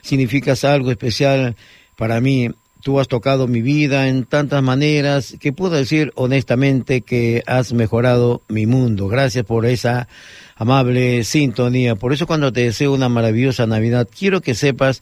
significas 0.02 0.64
algo 0.64 0.90
especial 0.90 1.56
para 1.96 2.20
mí. 2.20 2.50
Tú 2.82 2.98
has 2.98 3.06
tocado 3.06 3.46
mi 3.46 3.62
vida 3.62 4.08
en 4.08 4.24
tantas 4.24 4.60
maneras 4.60 5.36
que 5.38 5.52
puedo 5.52 5.76
decir 5.76 6.10
honestamente 6.16 7.02
que 7.02 7.44
has 7.46 7.72
mejorado 7.72 8.42
mi 8.48 8.66
mundo. 8.66 9.06
Gracias 9.06 9.44
por 9.44 9.66
esa 9.66 10.08
amable 10.56 11.22
sintonía. 11.22 11.94
Por 11.94 12.12
eso 12.12 12.26
cuando 12.26 12.52
te 12.52 12.62
deseo 12.62 12.92
una 12.92 13.08
maravillosa 13.08 13.68
Navidad, 13.68 14.08
quiero 14.12 14.40
que 14.40 14.56
sepas 14.56 15.00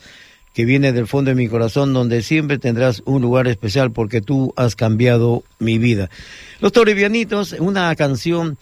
que 0.52 0.66
viene 0.66 0.92
del 0.92 1.06
fondo 1.06 1.30
de 1.30 1.36
mi 1.36 1.48
corazón, 1.48 1.94
donde 1.94 2.22
siempre 2.22 2.58
tendrás 2.58 3.02
un 3.06 3.22
lugar 3.22 3.48
especial 3.48 3.92
porque 3.92 4.20
tú 4.20 4.52
has 4.56 4.76
cambiado 4.76 5.42
mi 5.58 5.78
vida. 5.78 6.10
Los 6.60 6.72
Toribianitos, 6.72 7.52
una 7.58 7.96
canción 7.96 8.58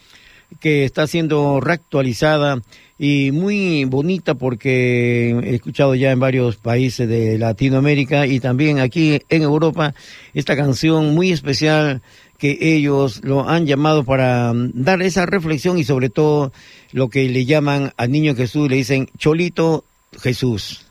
que 0.60 0.84
está 0.84 1.06
siendo 1.06 1.60
reactualizada 1.60 2.60
y 2.98 3.30
muy 3.32 3.84
bonita 3.84 4.34
porque 4.34 5.30
he 5.44 5.54
escuchado 5.54 5.94
ya 5.94 6.10
en 6.10 6.18
varios 6.18 6.56
países 6.56 7.08
de 7.08 7.38
Latinoamérica 7.38 8.26
y 8.26 8.40
también 8.40 8.80
aquí 8.80 9.20
en 9.28 9.42
Europa 9.42 9.94
esta 10.34 10.56
canción 10.56 11.14
muy 11.14 11.30
especial 11.30 12.02
que 12.38 12.56
ellos 12.60 13.20
lo 13.24 13.48
han 13.48 13.66
llamado 13.66 14.04
para 14.04 14.52
dar 14.54 15.02
esa 15.02 15.26
reflexión 15.26 15.78
y 15.78 15.84
sobre 15.84 16.08
todo 16.08 16.52
lo 16.92 17.08
que 17.08 17.28
le 17.28 17.44
llaman 17.44 17.92
al 17.96 18.10
niño 18.10 18.34
Jesús, 18.34 18.70
le 18.70 18.76
dicen 18.76 19.08
Cholito 19.18 19.84
Jesús. 20.20 20.86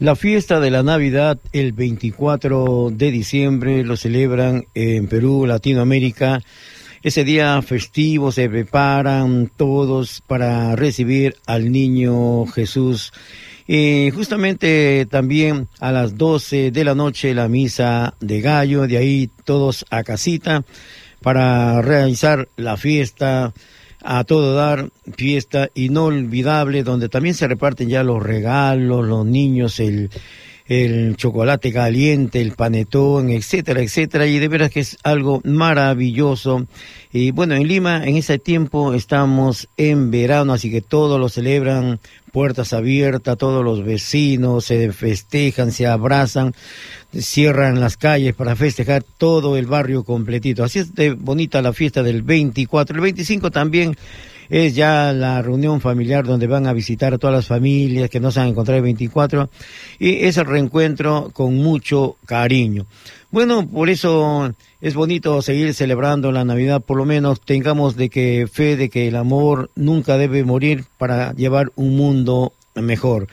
La 0.00 0.16
fiesta 0.16 0.60
de 0.60 0.70
la 0.70 0.82
Navidad 0.82 1.38
el 1.52 1.74
24 1.74 2.88
de 2.90 3.10
diciembre 3.10 3.84
lo 3.84 3.98
celebran 3.98 4.64
en 4.72 5.08
Perú, 5.08 5.44
Latinoamérica. 5.44 6.40
Ese 7.02 7.22
día 7.22 7.60
festivo 7.60 8.32
se 8.32 8.48
preparan 8.48 9.52
todos 9.54 10.22
para 10.26 10.74
recibir 10.74 11.36
al 11.44 11.70
niño 11.70 12.46
Jesús. 12.46 13.12
Y 13.66 14.10
justamente 14.14 15.06
también 15.10 15.68
a 15.80 15.92
las 15.92 16.16
12 16.16 16.70
de 16.70 16.84
la 16.84 16.94
noche 16.94 17.34
la 17.34 17.48
misa 17.48 18.14
de 18.20 18.40
gallo, 18.40 18.86
de 18.86 18.96
ahí 18.96 19.30
todos 19.44 19.84
a 19.90 20.02
casita 20.02 20.64
para 21.20 21.82
realizar 21.82 22.48
la 22.56 22.78
fiesta 22.78 23.52
a 24.02 24.24
todo 24.24 24.54
dar, 24.54 24.90
fiesta 25.16 25.70
inolvidable, 25.74 26.82
donde 26.82 27.08
también 27.08 27.34
se 27.34 27.48
reparten 27.48 27.88
ya 27.88 28.02
los 28.02 28.22
regalos, 28.22 29.06
los 29.06 29.26
niños, 29.26 29.80
el, 29.80 30.10
el 30.70 31.16
chocolate 31.16 31.72
caliente, 31.72 32.40
el 32.40 32.52
panetón, 32.52 33.30
etcétera, 33.30 33.82
etcétera, 33.82 34.28
y 34.28 34.38
de 34.38 34.46
veras 34.46 34.70
que 34.70 34.78
es 34.78 34.98
algo 35.02 35.40
maravilloso. 35.42 36.68
Y 37.12 37.32
bueno, 37.32 37.56
en 37.56 37.66
Lima 37.66 38.06
en 38.06 38.16
ese 38.16 38.38
tiempo 38.38 38.94
estamos 38.94 39.68
en 39.76 40.12
verano, 40.12 40.52
así 40.52 40.70
que 40.70 40.80
todos 40.80 41.18
lo 41.18 41.28
celebran, 41.28 41.98
puertas 42.30 42.72
abiertas, 42.72 43.36
todos 43.36 43.64
los 43.64 43.84
vecinos 43.84 44.66
se 44.66 44.92
festejan, 44.92 45.72
se 45.72 45.88
abrazan, 45.88 46.54
cierran 47.18 47.80
las 47.80 47.96
calles 47.96 48.36
para 48.36 48.54
festejar 48.54 49.02
todo 49.02 49.56
el 49.56 49.66
barrio 49.66 50.04
completito. 50.04 50.62
Así 50.62 50.78
es 50.78 50.94
de 50.94 51.14
bonita 51.14 51.62
la 51.62 51.72
fiesta 51.72 52.04
del 52.04 52.22
24. 52.22 52.94
El 52.94 53.02
25 53.02 53.50
también 53.50 53.96
es 54.50 54.74
ya 54.74 55.12
la 55.12 55.40
reunión 55.40 55.80
familiar 55.80 56.26
donde 56.26 56.48
van 56.48 56.66
a 56.66 56.72
visitar 56.72 57.14
a 57.14 57.18
todas 57.18 57.34
las 57.34 57.46
familias 57.46 58.10
que 58.10 58.20
no 58.20 58.32
se 58.32 58.40
han 58.40 58.48
encontrado 58.48 58.78
el 58.78 58.82
24 58.82 59.48
y 59.98 60.26
es 60.26 60.36
el 60.36 60.46
reencuentro 60.46 61.30
con 61.32 61.56
mucho 61.56 62.16
cariño. 62.26 62.86
Bueno, 63.30 63.66
por 63.66 63.88
eso 63.88 64.52
es 64.80 64.94
bonito 64.94 65.40
seguir 65.40 65.72
celebrando 65.72 66.32
la 66.32 66.44
Navidad, 66.44 66.82
por 66.82 66.96
lo 66.96 67.04
menos 67.04 67.40
tengamos 67.40 67.96
de 67.96 68.10
que 68.10 68.48
fe 68.52 68.76
de 68.76 68.90
que 68.90 69.06
el 69.06 69.14
amor 69.14 69.70
nunca 69.76 70.18
debe 70.18 70.42
morir 70.42 70.84
para 70.98 71.32
llevar 71.34 71.70
un 71.76 71.96
mundo 71.96 72.52
mejor. 72.74 73.28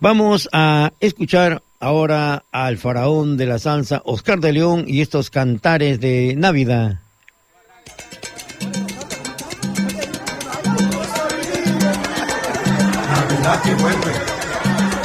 Vamos 0.00 0.48
a 0.52 0.92
escuchar 1.00 1.62
ahora 1.80 2.44
al 2.50 2.78
faraón 2.78 3.36
de 3.36 3.46
la 3.46 3.58
salsa, 3.58 4.00
Oscar 4.04 4.40
de 4.40 4.52
León, 4.52 4.84
y 4.86 5.02
estos 5.02 5.30
cantares 5.30 6.00
de 6.00 6.34
Navidad. 6.36 7.00
Navidad 13.46 13.62
que 13.62 13.74
vuelve, 13.76 14.12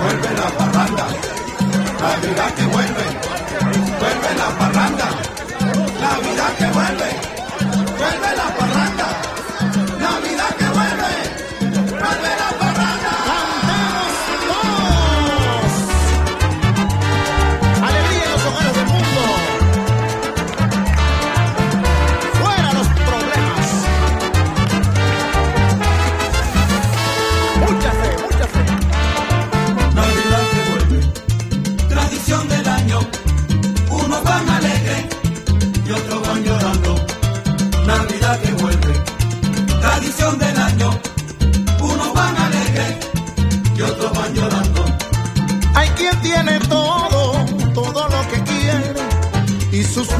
vuelve 0.01 0.29
la 0.35 0.49
parranda. 0.57 1.07
Navidad 2.01 2.53
que 2.55 2.65
vuelve, 2.65 3.05
vuelve 3.99 4.35
la 4.35 4.45
parranda. 4.45 4.60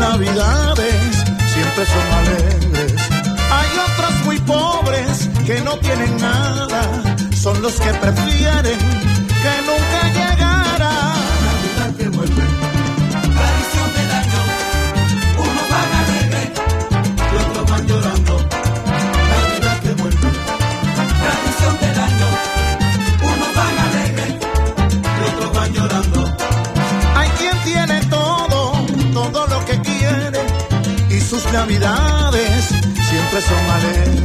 Navidades 0.01 1.23
siempre 1.53 1.85
son 1.85 2.07
alegres. 2.19 3.01
Hay 3.57 3.69
otros 3.87 4.25
muy 4.25 4.39
pobres 4.39 5.29
que 5.45 5.61
no 5.61 5.77
tienen 5.77 6.17
nada. 6.17 6.81
Son 7.35 7.61
los 7.61 7.73
que 7.79 7.93
prefieren 7.93 9.10
son 33.41 33.69
alegres. 33.69 34.20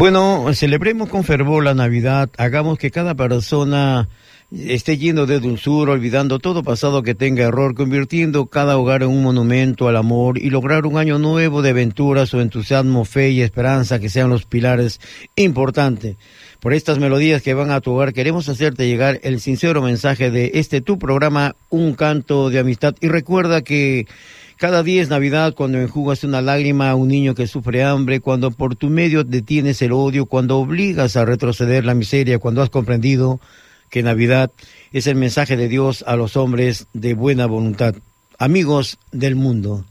Bueno, 0.00 0.46
celebremos 0.54 1.10
con 1.10 1.24
fervor 1.24 1.62
la 1.62 1.74
Navidad, 1.74 2.30
hagamos 2.38 2.78
que 2.78 2.90
cada 2.90 3.14
persona 3.14 4.08
esté 4.50 4.96
lleno 4.96 5.26
de 5.26 5.40
dulzura, 5.40 5.92
olvidando 5.92 6.38
todo 6.38 6.62
pasado 6.62 7.02
que 7.02 7.14
tenga 7.14 7.44
error, 7.44 7.74
convirtiendo 7.74 8.46
cada 8.46 8.78
hogar 8.78 9.02
en 9.02 9.10
un 9.10 9.22
monumento 9.22 9.88
al 9.88 9.98
amor 9.98 10.38
y 10.38 10.48
lograr 10.48 10.86
un 10.86 10.96
año 10.96 11.18
nuevo 11.18 11.60
de 11.60 11.68
aventuras 11.68 12.32
o 12.32 12.40
entusiasmo, 12.40 13.04
fe 13.04 13.28
y 13.28 13.42
esperanza 13.42 13.98
que 13.98 14.08
sean 14.08 14.30
los 14.30 14.46
pilares 14.46 15.02
importantes. 15.36 16.16
Por 16.60 16.72
estas 16.72 16.98
melodías 16.98 17.42
que 17.42 17.52
van 17.52 17.70
a 17.70 17.82
tu 17.82 17.92
hogar, 17.92 18.14
queremos 18.14 18.48
hacerte 18.48 18.88
llegar 18.88 19.20
el 19.22 19.38
sincero 19.38 19.82
mensaje 19.82 20.30
de 20.30 20.52
este 20.54 20.80
tu 20.80 20.98
programa, 20.98 21.56
Un 21.68 21.92
Canto 21.92 22.48
de 22.48 22.58
Amistad. 22.58 22.94
Y 23.02 23.08
recuerda 23.08 23.60
que 23.60 24.06
cada 24.60 24.82
día 24.82 25.00
es 25.00 25.08
Navidad 25.08 25.54
cuando 25.54 25.80
enjugas 25.80 26.22
una 26.22 26.42
lágrima 26.42 26.90
a 26.90 26.94
un 26.94 27.08
niño 27.08 27.34
que 27.34 27.46
sufre 27.46 27.82
hambre, 27.82 28.20
cuando 28.20 28.50
por 28.50 28.76
tu 28.76 28.90
medio 28.90 29.24
detienes 29.24 29.80
el 29.80 29.92
odio, 29.92 30.26
cuando 30.26 30.58
obligas 30.58 31.16
a 31.16 31.24
retroceder 31.24 31.86
la 31.86 31.94
miseria, 31.94 32.38
cuando 32.38 32.60
has 32.60 32.68
comprendido 32.68 33.40
que 33.88 34.02
Navidad 34.02 34.52
es 34.92 35.06
el 35.06 35.14
mensaje 35.14 35.56
de 35.56 35.68
Dios 35.68 36.04
a 36.06 36.14
los 36.14 36.36
hombres 36.36 36.88
de 36.92 37.14
buena 37.14 37.46
voluntad. 37.46 37.94
Amigos 38.38 38.98
del 39.12 39.34
mundo. 39.34 39.86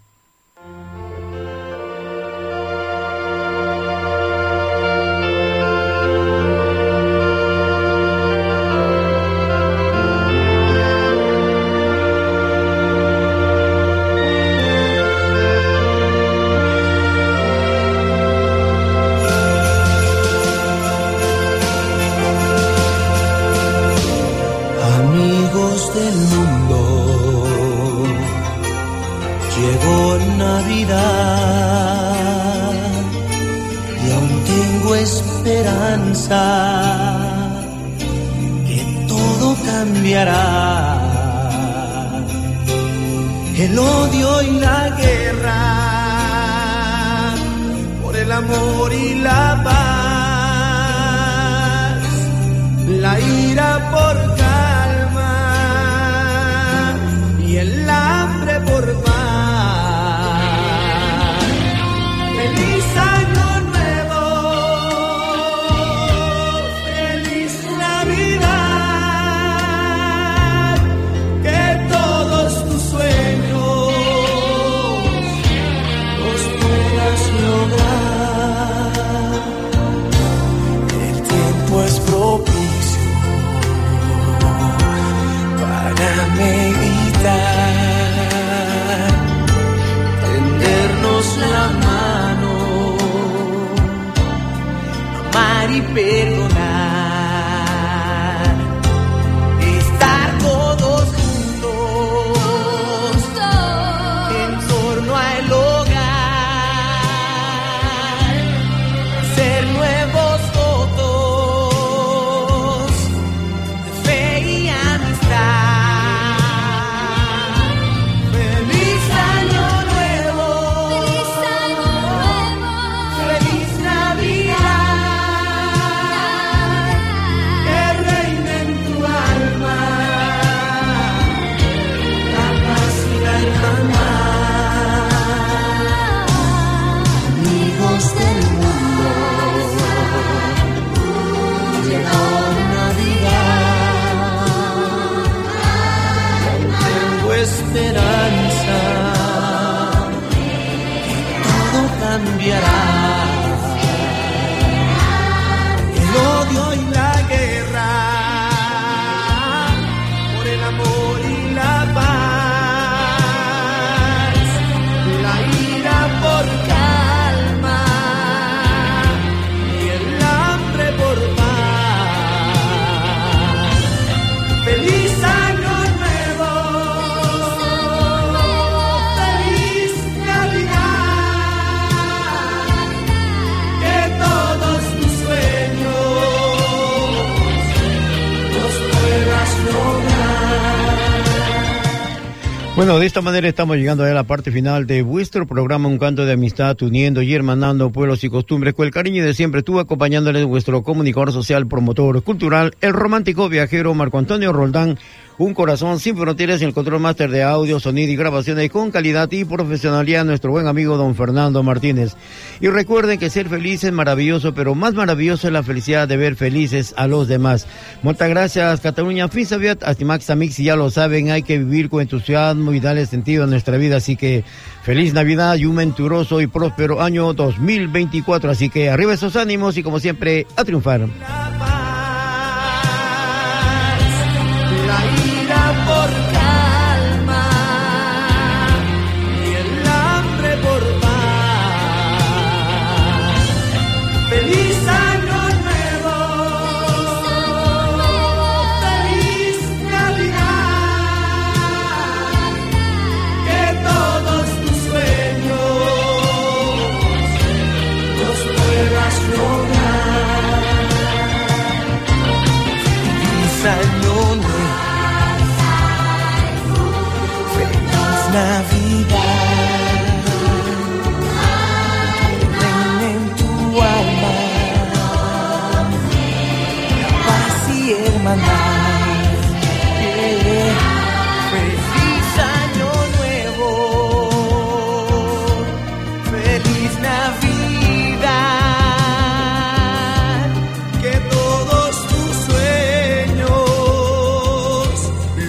Bueno, 192.79 192.97
de 192.97 193.07
esta 193.07 193.19
manera 193.19 193.45
estamos 193.45 193.75
llegando 193.75 194.05
a 194.05 194.09
la 194.11 194.23
parte 194.23 194.51
final 194.51 194.87
de 194.87 195.01
vuestro 195.01 195.45
programa 195.45 195.89
Un 195.89 195.97
Canto 195.97 196.25
de 196.25 196.31
Amistad, 196.31 196.81
uniendo 196.81 197.21
y 197.21 197.33
hermanando 197.33 197.89
pueblos 197.91 198.23
y 198.23 198.29
costumbres 198.29 198.73
con 198.73 198.85
el 198.85 198.93
cariño 198.93 199.21
de 199.25 199.33
siempre 199.33 199.63
tú 199.63 199.81
acompañándoles 199.81 200.45
vuestro 200.45 200.81
comunicador 200.81 201.33
social, 201.33 201.67
promotor 201.67 202.23
cultural, 202.23 202.73
el 202.79 202.93
romántico 202.93 203.49
viajero 203.49 203.93
Marco 203.95 204.17
Antonio 204.17 204.53
Roldán, 204.53 204.97
un 205.39 205.53
corazón 205.53 206.01
sin 206.01 206.17
fronteras 206.17 206.61
en 206.61 206.67
el 206.67 206.73
control 206.73 206.99
máster 206.99 207.31
de 207.31 207.43
audio, 207.43 207.79
sonido 207.79 208.11
y 208.11 208.17
grabaciones 208.17 208.69
con 208.69 208.91
calidad 208.91 209.31
y 209.31 209.45
profesionalidad, 209.45 210.25
nuestro 210.25 210.51
buen 210.51 210.67
amigo 210.67 210.97
don 210.97 211.15
Fernando 211.15 211.63
Martínez. 211.63 212.13
Y 212.59 212.67
recuerden 212.67 213.17
que 213.17 213.29
ser 213.29 213.47
feliz 213.47 213.85
es 213.85 213.93
maravilloso, 213.93 214.53
pero 214.53 214.75
más 214.75 214.93
maravilloso 214.95 215.47
es 215.47 215.53
la 215.53 215.63
felicidad 215.63 216.09
de 216.09 216.17
ver 216.17 216.35
felices 216.35 216.93
a 216.97 217.07
los 217.07 217.29
demás. 217.29 217.67
Muchas 218.03 218.27
gracias, 218.27 218.81
Cataluña 218.81 219.29
Fisaviat, 219.29 219.81
Astimax 219.81 220.29
Amix, 220.29 220.57
ya 220.57 220.75
lo 220.75 220.91
saben, 220.91 221.31
hay 221.31 221.43
que 221.43 221.57
vivir 221.57 221.89
con 221.89 222.01
entusiasmo 222.01 222.73
y 222.73 222.81
darle 222.81 223.05
sentido 223.05 223.45
a 223.45 223.47
nuestra 223.47 223.77
vida, 223.77 223.95
así 223.95 224.17
que 224.17 224.43
feliz 224.83 225.13
Navidad 225.13 225.55
y 225.55 225.65
un 225.65 225.77
venturoso 225.77 226.41
y 226.41 226.47
próspero 226.47 227.01
año 227.01 227.33
2024, 227.33 228.51
así 228.51 228.69
que 228.69 228.89
arriba 228.89 229.13
esos 229.13 229.37
ánimos 229.37 229.77
y 229.77 229.83
como 229.83 230.01
siempre, 230.01 230.45
a 230.57 230.65
triunfar. 230.65 231.07